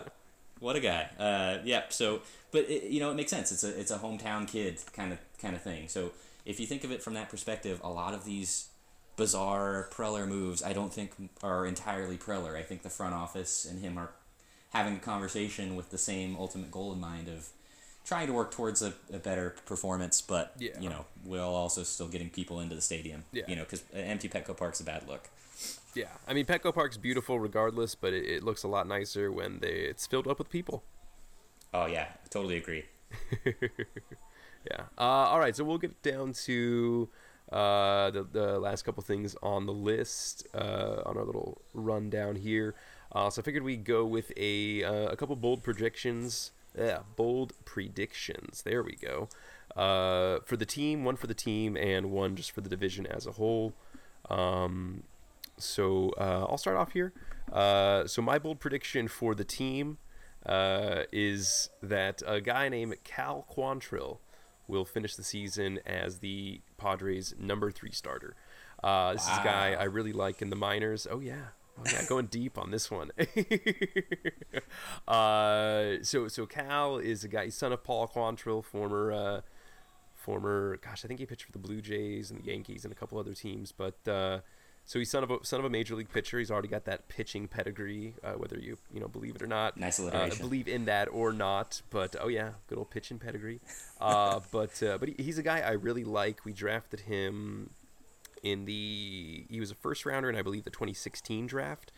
what 0.66 0.76
a 0.76 0.80
guy. 0.80 1.08
Uh, 1.20 1.60
yeah. 1.64 1.84
So, 1.90 2.22
but 2.52 2.68
it, 2.68 2.90
you 2.90 3.00
know, 3.00 3.12
it 3.12 3.14
makes 3.14 3.30
sense. 3.30 3.52
It's 3.52 3.64
a 3.64 3.80
it's 3.80 3.92
a 3.92 4.00
hometown 4.00 4.48
kid 4.48 4.80
kind 4.94 5.14
of 5.14 5.20
kind 5.40 5.56
of 5.56 5.62
thing. 5.62 5.88
So 5.88 6.12
if 6.44 6.60
you 6.60 6.66
think 6.66 6.84
of 6.84 6.92
it 6.92 7.04
from 7.04 7.14
that 7.14 7.30
perspective, 7.30 7.80
a 7.84 7.90
lot 7.90 8.16
of 8.16 8.26
these 8.26 8.70
bizarre 9.16 9.88
Preller 9.94 10.28
moves, 10.28 10.64
I 10.64 10.74
don't 10.74 10.92
think 10.92 11.12
are 11.44 11.68
entirely 11.68 12.18
Preller. 12.18 12.58
I 12.58 12.64
think 12.64 12.82
the 12.82 12.90
front 12.90 13.14
office 13.14 13.66
and 13.66 13.80
him 13.80 13.98
are 14.00 14.10
having 14.72 14.96
a 14.96 15.00
conversation 15.00 15.76
with 15.76 15.92
the 15.92 16.00
same 16.00 16.36
ultimate 16.38 16.72
goal 16.72 16.92
in 16.92 17.00
mind 17.00 17.30
of 17.30 17.50
trying 18.06 18.28
to 18.28 18.34
work 18.34 18.52
towards 18.52 18.82
a, 18.82 18.94
a 19.12 19.18
better 19.18 19.56
performance, 19.66 20.22
but 20.22 20.54
Yeah. 20.60 20.80
you 20.80 20.90
know, 20.90 21.06
while 21.24 21.54
also 21.56 21.84
still 21.84 22.08
getting 22.08 22.30
people 22.30 22.60
into 22.60 22.76
the 22.76 22.82
stadium. 22.82 23.24
Yeah. 23.32 23.44
You 23.48 23.56
know, 23.56 23.64
because 23.64 23.84
empty 23.94 24.30
Petco 24.30 24.56
Park's 24.56 24.80
a 24.80 24.84
bad 24.84 25.08
look. 25.08 25.30
yeah, 25.96 26.10
I 26.28 26.34
mean 26.34 26.46
Petco 26.46 26.74
Park's 26.74 26.98
beautiful 26.98 27.40
regardless, 27.40 27.96
but 27.96 28.14
it, 28.14 28.26
it 28.26 28.44
looks 28.44 28.64
a 28.64 28.68
lot 28.68 28.88
nicer 28.88 29.32
when 29.32 29.60
they 29.60 29.72
it's 29.90 30.06
filled 30.06 30.28
up 30.28 30.38
with 30.38 30.50
people. 30.50 30.84
Oh 31.74 31.86
yeah, 31.88 32.08
totally 32.30 32.58
agree. 32.58 32.86
Yeah. 34.72 34.82
Uh, 34.98 35.30
all 35.30 35.40
right, 35.40 35.56
so 35.56 35.64
we'll 35.64 35.78
get 35.78 36.02
down 36.02 36.34
to 36.46 37.08
uh, 37.52 38.10
the, 38.10 38.24
the 38.24 38.58
last 38.60 38.82
couple 38.84 39.04
things 39.04 39.36
on 39.44 39.68
the 39.68 39.74
list 39.74 40.48
uh, 40.56 41.04
on 41.06 41.18
our 41.18 41.24
little 41.24 41.62
rundown 41.76 42.36
here. 42.36 42.74
Uh, 43.12 43.30
so 43.30 43.42
I 43.42 43.46
figured 43.46 43.62
we'd 43.64 43.84
go 43.86 44.06
with 44.08 44.32
a, 44.36 44.84
uh, 44.84 45.10
a 45.10 45.16
couple 45.16 45.36
bold 45.36 45.62
predictions. 45.62 46.52
Yeah, 46.78 47.00
bold 47.16 47.54
predictions. 47.66 48.62
There 48.64 48.84
we 48.84 48.96
go. 48.96 49.30
Uh, 49.76 50.40
for 50.46 50.58
the 50.58 50.66
team, 50.66 51.04
one 51.04 51.16
for 51.16 51.28
the 51.28 51.34
team, 51.34 51.76
and 51.78 52.12
one 52.12 52.36
just 52.36 52.52
for 52.52 52.62
the 52.62 52.70
division 52.70 53.06
as 53.06 53.26
a 53.26 53.34
whole. 53.34 53.74
Um, 54.30 55.04
so 55.58 56.14
uh, 56.18 56.46
I'll 56.50 56.58
start 56.58 56.78
off 56.78 56.92
here. 56.92 57.14
Uh, 57.52 58.08
so 58.08 58.22
my 58.22 58.40
bold 58.40 58.60
prediction 58.60 59.08
for 59.08 59.36
the 59.36 59.44
team 59.44 59.98
uh, 60.46 61.04
is 61.12 61.70
that 61.82 62.22
a 62.26 62.42
guy 62.42 62.70
named 62.70 62.96
Cal 63.04 63.46
Quantrill 63.52 64.20
will 64.68 64.86
finish 64.86 65.16
the 65.16 65.24
season 65.24 65.80
as 65.86 66.20
the 66.20 66.62
Padres' 66.78 67.36
number 67.40 67.72
three 67.72 67.92
starter. 67.92 68.36
Uh, 68.84 69.14
this 69.14 69.24
is 69.24 69.38
a 69.38 69.44
guy 69.44 69.76
I 69.80 69.84
really 69.86 70.14
like 70.14 70.42
in 70.42 70.50
the 70.50 70.56
minors. 70.56 71.08
Oh 71.10 71.20
yeah, 71.20 71.50
oh 71.78 71.84
yeah, 71.92 72.06
going 72.08 72.28
deep 72.28 72.58
on 72.58 72.72
this 72.72 72.90
one. 72.90 73.12
uh, 75.08 75.96
so 76.02 76.28
so 76.28 76.46
Cal 76.46 76.98
is 76.98 77.24
a 77.24 77.28
guy, 77.28 77.46
he's 77.46 77.56
son 77.56 77.72
of 77.74 77.84
Paul 77.84 78.08
Quantrill, 78.08 78.64
former. 78.64 79.12
Uh, 79.12 79.42
former 80.16 80.78
gosh 80.78 81.06
i 81.06 81.08
think 81.08 81.20
he 81.20 81.26
pitched 81.28 81.44
for 81.44 81.52
the 81.52 81.60
blue 81.60 81.80
jays 81.80 82.32
and 82.32 82.42
the 82.42 82.46
yankees 82.48 82.84
and 82.84 82.92
a 82.92 82.96
couple 82.96 83.20
other 83.20 83.36
teams 83.36 83.72
but 83.72 83.96
uh, 84.08 84.40
so 84.84 84.98
he's 84.98 85.12
son 85.12 85.24
of 85.24 85.30
a 85.30 85.38
son 85.44 85.60
of 85.60 85.66
a 85.68 85.70
major 85.70 85.94
league 85.94 86.10
pitcher 86.12 86.40
he's 86.40 86.50
already 86.50 86.68
got 86.68 86.86
that 86.86 87.08
pitching 87.08 87.48
pedigree 87.48 88.16
uh, 88.24 88.32
whether 88.32 88.58
you 88.58 88.76
you 88.92 89.00
know 89.00 89.08
believe 89.08 89.36
it 89.36 89.44
or 89.44 89.46
not 89.46 89.78
Nice 89.78 90.00
uh, 90.00 90.04
alliteration. 90.04 90.40
believe 90.40 90.68
in 90.68 90.86
that 90.86 91.10
or 91.12 91.32
not 91.32 91.84
but 91.92 92.16
oh 92.20 92.28
yeah 92.28 92.54
good 92.66 92.80
old 92.80 92.90
pitching 92.90 93.20
pedigree 93.20 93.60
uh, 94.02 94.40
but 94.52 94.82
uh, 94.82 94.98
but 94.98 95.10
he, 95.10 95.16
he's 95.20 95.38
a 95.38 95.44
guy 95.44 95.60
i 95.60 95.74
really 95.74 96.04
like 96.04 96.44
we 96.44 96.54
drafted 96.54 97.02
him 97.02 97.70
in 98.46 98.66
the 98.66 99.46
he 99.50 99.60
was 99.60 99.72
a 99.72 99.76
first 99.76 100.06
rounder 100.06 100.30
in 100.30 100.36
I 100.36 100.44
believe 100.44 100.64
the 100.64 100.70
2016 100.70 101.48
draft. 101.48 101.92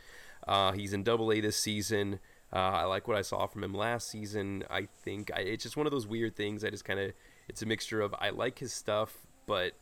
Uh, 0.47 0.71
he's 0.71 0.93
in 0.93 1.03
Double 1.03 1.31
A 1.31 1.41
this 1.41 1.57
season. 1.57 2.19
Uh, 2.53 2.55
I 2.55 2.83
like 2.85 3.07
what 3.07 3.17
I 3.17 3.21
saw 3.21 3.45
from 3.47 3.63
him 3.63 3.73
last 3.73 4.09
season. 4.09 4.63
I 4.69 4.87
think 5.03 5.29
I, 5.35 5.41
it's 5.41 5.63
just 5.63 5.75
one 5.75 5.85
of 5.85 5.91
those 5.91 6.07
weird 6.07 6.37
things. 6.37 6.63
I 6.63 6.69
just 6.69 6.85
kind 6.85 6.99
of 6.99 7.11
it's 7.49 7.61
a 7.61 7.65
mixture 7.65 7.99
of 7.99 8.15
I 8.17 8.29
like 8.29 8.59
his 8.59 8.71
stuff, 8.71 9.17
but 9.45 9.73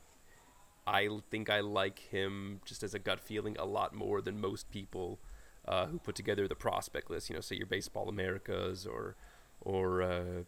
I 0.87 1.07
think 1.29 1.51
I 1.51 1.59
like 1.59 1.99
him 1.99 2.61
just 2.65 2.81
as 2.81 2.95
a 2.95 2.99
gut 2.99 3.19
feeling 3.19 3.55
a 3.59 3.65
lot 3.65 3.93
more 3.93 4.19
than 4.19 4.41
most 4.41 4.71
people 4.71 5.19
uh, 5.67 5.85
who 5.85 5.99
put 5.99 6.15
together 6.15 6.47
the 6.47 6.55
prospect 6.55 7.11
list. 7.11 7.29
You 7.29 7.35
know, 7.35 7.41
say 7.41 7.55
your 7.55 7.67
Baseball 7.67 8.09
Americas 8.09 8.87
or 8.87 9.15
or 9.61 10.01
uh, 10.01 10.43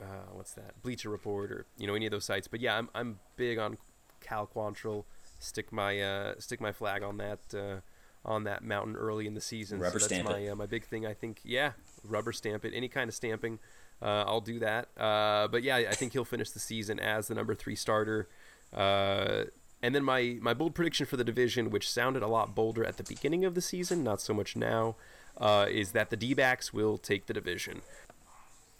uh, 0.00 0.30
what's 0.30 0.52
that 0.52 0.80
Bleacher 0.80 1.10
Report 1.10 1.50
or 1.50 1.66
you 1.76 1.88
know 1.88 1.94
any 1.94 2.06
of 2.06 2.12
those 2.12 2.24
sites. 2.24 2.46
But 2.46 2.60
yeah, 2.60 2.78
I'm 2.78 2.88
I'm 2.94 3.18
big 3.34 3.58
on 3.58 3.78
Cal 4.22 4.46
Quantrill. 4.46 5.04
Stick 5.38 5.72
my 5.72 6.00
uh, 6.00 6.34
stick 6.38 6.60
my 6.60 6.72
flag 6.72 7.02
on 7.02 7.16
that 7.18 7.40
uh, 7.54 7.80
on 8.24 8.44
that 8.44 8.62
mountain 8.62 8.96
early 8.96 9.26
in 9.26 9.34
the 9.34 9.40
season. 9.40 9.80
Rubber 9.80 9.98
so 9.98 10.04
that's 10.04 10.06
stamp 10.06 10.28
my 10.28 10.38
it. 10.38 10.48
uh, 10.50 10.56
my 10.56 10.66
big 10.66 10.84
thing. 10.84 11.06
I 11.06 11.14
think 11.14 11.40
yeah, 11.44 11.72
rubber 12.04 12.32
stamp 12.32 12.64
it. 12.64 12.72
Any 12.74 12.88
kind 12.88 13.08
of 13.08 13.14
stamping, 13.14 13.58
uh, 14.00 14.24
I'll 14.26 14.40
do 14.40 14.58
that. 14.60 14.88
Uh, 14.96 15.48
but 15.48 15.62
yeah, 15.62 15.76
I 15.76 15.94
think 15.94 16.12
he'll 16.12 16.24
finish 16.24 16.50
the 16.50 16.60
season 16.60 17.00
as 17.00 17.28
the 17.28 17.34
number 17.34 17.54
three 17.54 17.74
starter. 17.76 18.28
Uh, 18.72 19.44
and 19.82 19.94
then 19.94 20.04
my 20.04 20.38
my 20.40 20.54
bold 20.54 20.74
prediction 20.74 21.06
for 21.06 21.16
the 21.16 21.24
division, 21.24 21.70
which 21.70 21.90
sounded 21.90 22.22
a 22.22 22.28
lot 22.28 22.54
bolder 22.54 22.84
at 22.84 22.96
the 22.96 23.04
beginning 23.04 23.44
of 23.44 23.54
the 23.54 23.60
season, 23.60 24.04
not 24.04 24.20
so 24.20 24.32
much 24.32 24.54
now, 24.54 24.94
uh, 25.38 25.66
is 25.68 25.90
that 25.90 26.10
the 26.10 26.16
D-backs 26.16 26.72
will 26.72 26.98
take 26.98 27.26
the 27.26 27.34
division 27.34 27.82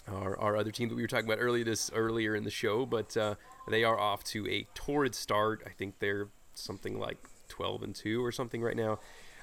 our, 0.09 0.38
our 0.38 0.57
other 0.57 0.71
team 0.71 0.88
that 0.88 0.95
we 0.95 1.03
were 1.03 1.09
talking 1.09 1.27
about 1.27 1.38
earlier 1.41 1.65
this 1.65 1.91
earlier 1.95 2.35
in 2.35 2.45
the 2.45 2.51
show, 2.51 2.87
but 2.87 3.17
uh, 3.17 3.35
they 3.69 3.85
are 3.85 3.99
off 3.99 4.25
to 4.25 4.49
a 4.49 4.67
torrid 4.75 5.15
start. 5.15 5.62
I 5.67 5.71
think 5.71 5.99
they're 5.99 6.29
something 6.55 6.99
like 6.99 7.19
12 7.49 7.83
and 7.83 7.95
two 7.95 8.25
or 8.25 8.33
something 8.33 8.62
right 8.62 8.77
now. 8.77 8.99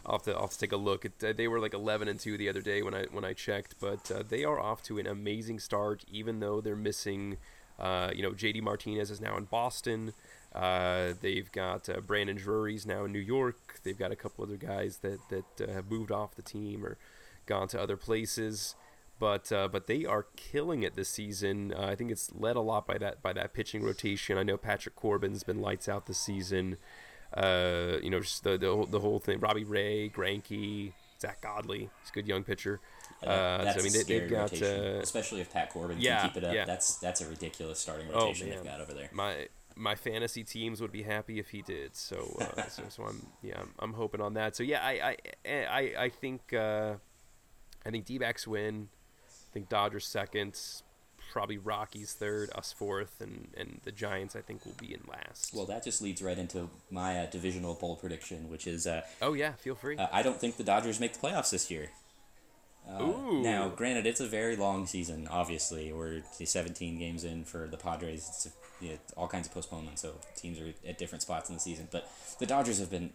I'll 0.06 0.14
have 0.14 0.24
to, 0.24 0.34
I'll 0.34 0.42
have 0.42 0.52
to 0.52 0.60
take 0.60 0.72
a 0.72 0.78
look. 0.78 1.06
At, 1.06 1.24
uh, 1.24 1.34
they 1.34 1.48
were 1.48 1.60
like 1.60 1.74
11 1.74 2.08
and 2.08 2.20
two 2.20 2.38
the 2.38 2.50
other 2.50 2.62
day 2.62 2.82
when 2.82 2.94
I 2.94 3.06
when 3.12 3.26
I 3.26 3.34
checked, 3.34 3.76
but 3.80 4.12
uh, 4.12 4.24
they 4.28 4.44
are 4.44 4.60
off 4.60 4.82
to 4.84 4.98
an 4.98 5.08
amazing 5.08 5.60
start. 5.60 6.04
Even 6.10 6.40
though 6.40 6.62
they're 6.62 6.76
missing, 6.76 7.38
uh, 7.78 8.12
you 8.14 8.24
know, 8.24 8.32
JD 8.32 8.62
Martinez 8.62 9.12
is 9.12 9.22
now 9.22 9.38
in 9.38 9.46
Boston. 9.46 10.14
Uh, 10.54 11.14
they've 11.22 11.52
got 11.52 11.88
Brandon 12.08 12.36
Drury's 12.36 12.86
now 12.86 13.06
in 13.06 13.12
New 13.12 13.20
York. 13.20 13.80
They've 13.84 13.98
got 13.98 14.12
a 14.12 14.16
couple 14.16 14.44
other 14.44 14.58
guys 14.58 14.98
that 14.98 15.20
that 15.30 15.70
have 15.70 15.92
moved 15.92 16.12
off 16.12 16.36
the 16.36 16.42
team 16.42 16.84
or 16.84 16.98
gone 17.46 17.68
to 17.70 17.82
other 17.82 17.98
places 17.98 18.76
but 19.20 19.52
uh, 19.52 19.68
but 19.68 19.88
they 19.88 20.06
are 20.06 20.26
killing 20.36 20.84
it 20.84 20.96
this 20.96 21.10
season. 21.10 21.74
Uh, 21.78 21.84
I 21.88 21.96
think 21.96 22.10
it's 22.12 22.32
led 22.34 22.56
a 22.56 22.62
lot 22.62 22.88
by 22.88 22.98
that 22.98 23.22
by 23.22 23.34
that 23.34 23.54
pitching 23.54 23.84
rotation. 23.84 24.38
I 24.38 24.44
know 24.44 24.58
Patrick 24.58 24.96
Corbin's 24.96 25.44
been 25.44 25.62
lights 25.62 25.88
out 25.90 26.06
this 26.06 26.18
season. 26.20 26.78
Uh, 27.34 27.98
you 28.02 28.10
know, 28.10 28.20
just 28.22 28.44
the, 28.44 28.58
the 28.58 28.68
whole- 28.68 28.86
the 28.86 29.00
whole 29.00 29.20
thing. 29.20 29.40
Robbie 29.40 29.64
Ray, 29.64 30.10
Greinke, 30.10 30.94
Zack 31.22 31.42
Godley. 31.42 31.90
He's 32.02 32.10
a 32.10 32.14
good 32.14 32.28
young 32.28 32.44
pitcher. 32.44 32.80
Uh, 33.22 33.64
that's 33.66 33.76
so 33.76 33.82
I 33.82 33.84
mean, 33.84 33.92
a 33.94 33.98
they, 33.98 34.04
scary 34.04 34.20
they've 34.22 34.30
got 34.30 34.52
rotation, 34.52 34.96
uh, 34.96 35.00
especially 35.02 35.42
if 35.42 35.52
Pat 35.52 35.70
Corbin 35.70 35.98
yeah, 36.00 36.22
can 36.22 36.30
keep 36.30 36.38
it 36.38 36.44
up. 36.46 36.54
yeah. 36.56 36.66
That's 36.66 36.96
that's 36.98 37.22
a 37.22 37.28
ridiculous 37.28 37.78
starting 37.80 38.08
Oh, 38.14 38.28
rotation 38.28 38.50
they've 38.50 38.64
got 38.64 38.80
over 38.82 38.94
there. 38.94 39.10
my 39.12 39.48
my 39.76 39.96
fantasy 39.96 40.44
teams 40.44 40.82
would 40.82 40.92
be 40.92 41.04
happy 41.04 41.38
if 41.40 41.50
he 41.50 41.62
did. 41.62 41.96
So 41.96 42.38
uh, 42.40 42.64
so, 42.70 42.84
so 42.90 43.04
I'm 43.04 43.28
yeah 43.44 43.60
I'm, 43.60 43.74
I'm 43.80 43.94
hoping 43.94 44.22
on 44.22 44.34
that. 44.36 44.56
So 44.56 44.64
yeah 44.64 44.80
I 44.84 45.16
I 45.46 45.66
I, 45.70 45.94
I 46.06 46.10
think 46.10 46.54
uh, 46.54 46.94
I 47.86 47.90
think 47.92 48.06
D-backs 48.06 48.48
win. 48.48 48.88
I 49.50 49.54
think 49.54 49.70
Dodgers 49.70 50.06
second. 50.06 50.60
Probably 51.32 51.60
Rockies 51.60 52.14
third, 52.14 52.50
us 52.56 52.72
fourth, 52.74 53.22
and, 53.22 53.50
and 53.56 53.82
the 53.84 53.92
Giants 53.92 54.36
I 54.36 54.42
think 54.42 54.66
will 54.66 54.74
be 54.80 54.94
in 54.96 55.02
last. 55.08 55.54
Well, 55.54 55.66
that 55.68 55.84
just 55.84 56.02
leads 56.02 56.24
right 56.24 56.38
into 56.38 56.70
my 56.90 57.20
uh, 57.20 57.26
divisional 57.28 57.76
bold 57.76 58.00
prediction, 58.00 58.50
which 58.50 58.66
is 58.66 58.88
uh, 58.88 59.02
oh 59.22 59.34
yeah, 59.34 59.52
feel 59.54 59.76
free. 59.76 59.96
uh, 59.98 60.08
I 60.12 60.24
don't 60.24 60.40
think 60.42 60.58
the 60.58 60.64
Dodgers 60.64 61.00
make 61.00 61.14
the 61.14 61.20
playoffs 61.20 61.52
this 61.52 61.70
year. 61.70 61.92
Uh, 62.90 63.04
Ooh. 63.04 63.44
Now, 63.44 63.70
granted, 63.70 64.08
it's 64.08 64.20
a 64.20 64.26
very 64.28 64.56
long 64.56 64.88
season. 64.88 65.28
Obviously, 65.30 65.94
we're 65.94 66.24
17 66.44 66.98
games 66.98 67.24
in 67.24 67.44
for 67.44 67.68
the 67.68 67.78
Padres. 67.78 68.28
It's 68.28 68.50
you 68.82 68.90
know, 68.94 68.98
all 69.16 69.28
kinds 69.28 69.46
of 69.48 69.54
postponements, 69.54 70.02
so 70.02 70.14
teams 70.36 70.60
are 70.60 70.74
at 70.88 70.98
different 70.98 71.22
spots 71.22 71.50
in 71.50 71.56
the 71.56 71.62
season. 71.62 71.88
But 71.92 72.10
the 72.40 72.48
Dodgers 72.48 72.80
have 72.80 72.90
been 72.90 73.12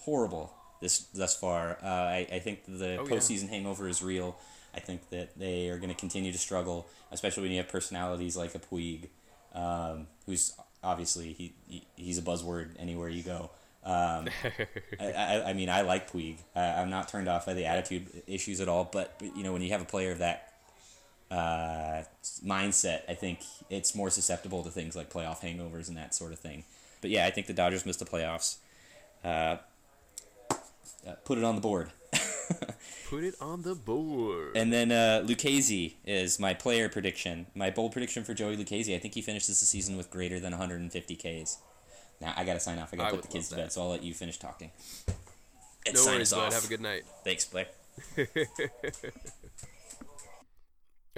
horrible 0.00 0.52
this 0.82 0.98
thus 1.14 1.34
far. 1.34 1.78
Uh, 1.82 1.86
I, 1.86 2.26
I 2.30 2.38
think 2.40 2.64
the 2.66 2.98
Oh, 2.98 3.04
yeah. 3.06 3.10
postseason 3.10 3.48
hangover 3.48 3.88
is 3.88 4.02
real. 4.02 4.36
I 4.76 4.80
think 4.80 5.08
that 5.10 5.38
they 5.38 5.68
are 5.70 5.78
going 5.78 5.88
to 5.88 5.94
continue 5.94 6.32
to 6.32 6.38
struggle, 6.38 6.86
especially 7.10 7.44
when 7.44 7.52
you 7.52 7.58
have 7.58 7.68
personalities 7.68 8.36
like 8.36 8.54
a 8.54 8.58
Puig, 8.58 9.08
um, 9.54 10.06
who's 10.26 10.52
obviously 10.82 11.32
he, 11.32 11.54
he 11.66 11.86
he's 11.96 12.18
a 12.18 12.22
buzzword 12.22 12.70
anywhere 12.78 13.08
you 13.08 13.22
go. 13.22 13.50
Um, 13.84 14.28
I, 15.00 15.12
I, 15.12 15.50
I 15.50 15.52
mean, 15.52 15.70
I 15.70 15.82
like 15.82 16.10
Puig. 16.12 16.38
I, 16.54 16.80
I'm 16.80 16.90
not 16.90 17.08
turned 17.08 17.28
off 17.28 17.46
by 17.46 17.54
the 17.54 17.64
attitude 17.64 18.22
issues 18.26 18.60
at 18.60 18.68
all. 18.68 18.84
But 18.84 19.20
you 19.34 19.42
know, 19.42 19.52
when 19.52 19.62
you 19.62 19.70
have 19.70 19.82
a 19.82 19.86
player 19.86 20.12
of 20.12 20.18
that 20.18 20.52
uh, 21.30 22.02
mindset, 22.44 23.02
I 23.08 23.14
think 23.14 23.40
it's 23.70 23.94
more 23.94 24.10
susceptible 24.10 24.62
to 24.64 24.70
things 24.70 24.94
like 24.94 25.10
playoff 25.10 25.40
hangovers 25.40 25.88
and 25.88 25.96
that 25.96 26.14
sort 26.14 26.32
of 26.32 26.38
thing. 26.38 26.64
But 27.00 27.10
yeah, 27.10 27.26
I 27.26 27.30
think 27.30 27.46
the 27.46 27.52
Dodgers 27.52 27.86
missed 27.86 28.00
the 28.00 28.04
playoffs. 28.04 28.56
Uh, 29.24 29.56
uh, 31.06 31.12
put 31.24 31.38
it 31.38 31.44
on 31.44 31.54
the 31.54 31.60
board. 31.60 31.90
Put 33.10 33.24
it 33.24 33.34
on 33.40 33.62
the 33.62 33.74
board. 33.74 34.56
And 34.56 34.72
then 34.72 34.92
uh, 34.92 35.24
Lucchesi 35.26 35.94
is 36.04 36.38
my 36.38 36.54
player 36.54 36.88
prediction. 36.88 37.46
My 37.54 37.70
bold 37.70 37.92
prediction 37.92 38.24
for 38.24 38.34
Joey 38.34 38.56
Lucchesi. 38.56 38.94
I 38.94 38.98
think 38.98 39.14
he 39.14 39.22
finishes 39.22 39.60
the 39.60 39.66
season 39.66 39.96
with 39.96 40.10
greater 40.10 40.40
than 40.40 40.52
150 40.52 41.16
Ks. 41.16 41.58
Now 42.20 42.32
I 42.36 42.44
gotta 42.44 42.60
sign 42.60 42.78
off. 42.78 42.92
I 42.92 42.96
gotta 42.96 43.08
I 43.08 43.12
put 43.12 43.22
the 43.22 43.28
kids 43.28 43.48
to 43.50 43.56
bed, 43.56 43.72
so 43.72 43.82
I'll 43.82 43.90
let 43.90 44.02
you 44.02 44.14
finish 44.14 44.38
talking. 44.38 44.70
And 45.86 45.94
no 45.94 46.00
sign 46.00 46.14
worries, 46.14 46.32
us 46.32 46.38
bud. 46.38 46.52
Have 46.52 46.64
a 46.64 46.68
good 46.68 46.80
night. 46.80 47.02
Thanks, 47.24 47.44
Blair. 47.44 47.66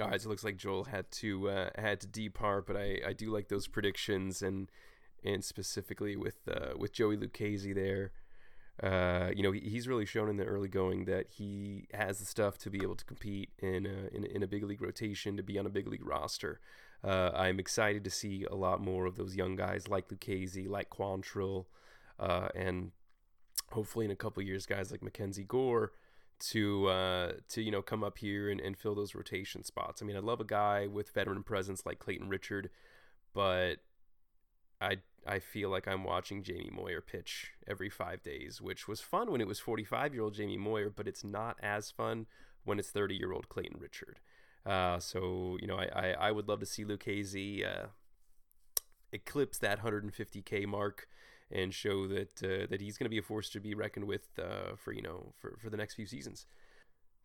All 0.01 0.07
right, 0.07 0.21
so 0.21 0.27
it 0.27 0.29
looks 0.29 0.43
like 0.45 0.55
Joel 0.57 0.85
had 0.85 1.11
to 1.11 1.49
uh, 1.49 1.69
had 1.75 1.99
to 2.01 2.07
depart, 2.07 2.67
but 2.67 2.77
I, 2.77 2.99
I 3.07 3.13
do 3.13 3.31
like 3.31 3.49
those 3.49 3.67
predictions 3.67 4.41
and 4.41 4.69
and 5.23 5.43
specifically 5.43 6.15
with 6.15 6.37
uh, 6.49 6.77
with 6.77 6.93
Joey 6.93 7.17
Lucchesi 7.17 7.75
there. 7.75 8.11
Uh, 8.81 9.29
you 9.35 9.43
know, 9.43 9.51
he, 9.51 9.59
he's 9.61 9.87
really 9.87 10.05
shown 10.05 10.29
in 10.29 10.37
the 10.37 10.45
early 10.45 10.69
going 10.69 11.05
that 11.05 11.27
he 11.29 11.87
has 11.93 12.19
the 12.19 12.25
stuff 12.25 12.57
to 12.57 12.69
be 12.69 12.79
able 12.81 12.95
to 12.95 13.05
compete 13.05 13.49
in 13.59 13.85
a, 13.85 14.15
in, 14.15 14.25
in 14.25 14.43
a 14.43 14.47
big 14.47 14.63
league 14.63 14.81
rotation, 14.81 15.35
to 15.35 15.43
be 15.43 15.59
on 15.59 15.65
a 15.65 15.69
big 15.69 15.87
league 15.87 16.05
roster. 16.05 16.59
Uh, 17.03 17.31
I'm 17.33 17.59
excited 17.59 18.03
to 18.03 18.09
see 18.09 18.45
a 18.49 18.55
lot 18.55 18.81
more 18.81 19.05
of 19.05 19.15
those 19.15 19.35
young 19.35 19.55
guys 19.55 19.87
like 19.87 20.09
Lucchesi, 20.09 20.67
like 20.67 20.89
Quantrill, 20.89 21.65
uh, 22.19 22.49
and 22.55 22.91
hopefully 23.71 24.05
in 24.05 24.11
a 24.11 24.15
couple 24.15 24.43
years, 24.43 24.65
guys 24.65 24.91
like 24.91 25.03
Mackenzie 25.03 25.43
Gore 25.43 25.91
to 26.39 26.87
uh, 26.87 27.31
to 27.49 27.61
you 27.61 27.71
know 27.71 27.81
come 27.81 28.03
up 28.03 28.17
here 28.17 28.49
and, 28.49 28.59
and 28.61 28.77
fill 28.77 28.95
those 28.95 29.15
rotation 29.15 29.63
spots. 29.63 30.01
I 30.01 30.05
mean, 30.05 30.15
I 30.15 30.19
love 30.19 30.39
a 30.39 30.45
guy 30.45 30.87
with 30.87 31.11
veteran 31.11 31.43
presence 31.43 31.85
like 31.85 31.99
Clayton 31.99 32.29
Richard, 32.29 32.69
but 33.33 33.77
I 34.81 34.97
I 35.27 35.39
feel 35.39 35.69
like 35.69 35.87
I'm 35.87 36.03
watching 36.03 36.43
Jamie 36.43 36.71
Moyer 36.71 37.01
pitch 37.01 37.51
every 37.67 37.89
five 37.89 38.23
days, 38.23 38.61
which 38.61 38.87
was 38.87 39.01
fun 39.01 39.31
when 39.31 39.41
it 39.41 39.47
was 39.47 39.59
45 39.59 40.13
year 40.13 40.23
old 40.23 40.33
Jamie 40.33 40.57
Moyer, 40.57 40.89
but 40.89 41.07
it's 41.07 41.23
not 41.23 41.57
as 41.61 41.91
fun 41.91 42.25
when 42.63 42.79
it's 42.79 42.89
30 42.89 43.15
year 43.15 43.31
old 43.31 43.49
Clayton 43.49 43.79
Richard. 43.79 44.19
Uh, 44.65 44.99
so 44.99 45.57
you 45.61 45.67
know, 45.67 45.77
I, 45.77 45.87
I, 45.93 46.11
I 46.27 46.31
would 46.31 46.47
love 46.47 46.59
to 46.61 46.65
see 46.65 46.85
Lucchesi 46.85 47.65
uh, 47.65 47.87
eclipse 49.11 49.57
that 49.59 49.83
150k 49.83 50.65
mark 50.65 51.07
and 51.51 51.73
show 51.73 52.07
that 52.07 52.43
uh, 52.43 52.67
that 52.69 52.81
he's 52.81 52.97
going 52.97 53.05
to 53.05 53.09
be 53.09 53.17
a 53.17 53.23
force 53.23 53.49
to 53.49 53.59
be 53.59 53.73
reckoned 53.73 54.05
with 54.05 54.27
uh, 54.39 54.75
for 54.75 54.91
you 54.93 55.01
know 55.01 55.33
for, 55.39 55.57
for 55.61 55.69
the 55.69 55.77
next 55.77 55.95
few 55.95 56.05
seasons. 56.05 56.45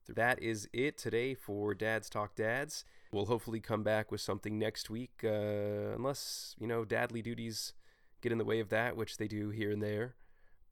That 0.09 0.43
is 0.43 0.69
it 0.73 0.99
today 0.99 1.35
for 1.35 1.75
Dads 1.75 2.11
Talk 2.11 2.35
Dads. 2.35 2.85
We'll 3.15 3.27
hopefully 3.27 3.61
come 3.61 3.85
back 3.85 4.11
with 4.11 4.21
something 4.21 4.59
next 4.59 4.91
week, 4.91 5.21
uh, 5.23 5.95
unless 5.95 6.57
you 6.59 6.67
know 6.67 6.85
dadly 6.85 7.23
duties 7.23 7.73
get 8.21 8.33
in 8.33 8.39
the 8.39 8.45
way 8.45 8.59
of 8.59 8.71
that, 8.71 8.97
which 8.97 9.19
they 9.19 9.29
do 9.29 9.51
here 9.51 9.71
and 9.71 9.81
there. 9.81 10.17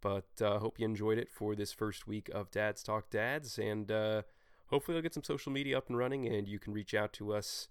But 0.00 0.26
uh, 0.42 0.58
hope 0.58 0.80
you 0.80 0.84
enjoyed 0.84 1.18
it 1.18 1.30
for 1.30 1.54
this 1.54 1.72
first 1.72 2.08
week 2.08 2.28
of 2.34 2.50
Dads 2.50 2.82
Talk 2.82 3.10
Dads, 3.10 3.60
and 3.60 3.92
uh, 3.92 4.22
hopefully 4.66 4.96
I'll 4.96 5.04
get 5.04 5.14
some 5.14 5.22
social 5.22 5.52
media 5.52 5.78
up 5.78 5.88
and 5.88 5.96
running, 5.96 6.26
and 6.26 6.48
you 6.48 6.58
can 6.58 6.72
reach 6.72 6.94
out 6.94 7.12
to 7.12 7.32
us 7.32 7.68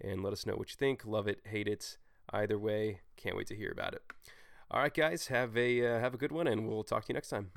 and 0.00 0.24
let 0.24 0.32
us 0.32 0.46
know 0.46 0.54
what 0.54 0.70
you 0.70 0.76
think. 0.78 1.04
Love 1.04 1.28
it, 1.28 1.40
hate 1.44 1.68
it, 1.68 1.98
either 2.30 2.58
way. 2.58 3.00
Can't 3.18 3.36
wait 3.36 3.48
to 3.48 3.54
hear 3.54 3.72
about 3.72 3.92
it. 3.92 4.04
All 4.70 4.80
right, 4.80 4.94
guys, 4.94 5.26
have 5.26 5.54
a 5.54 5.86
uh, 5.86 6.00
have 6.00 6.14
a 6.14 6.16
good 6.16 6.32
one, 6.32 6.46
and 6.46 6.66
we'll 6.66 6.82
talk 6.82 7.04
to 7.04 7.08
you 7.10 7.14
next 7.14 7.28
time. 7.28 7.50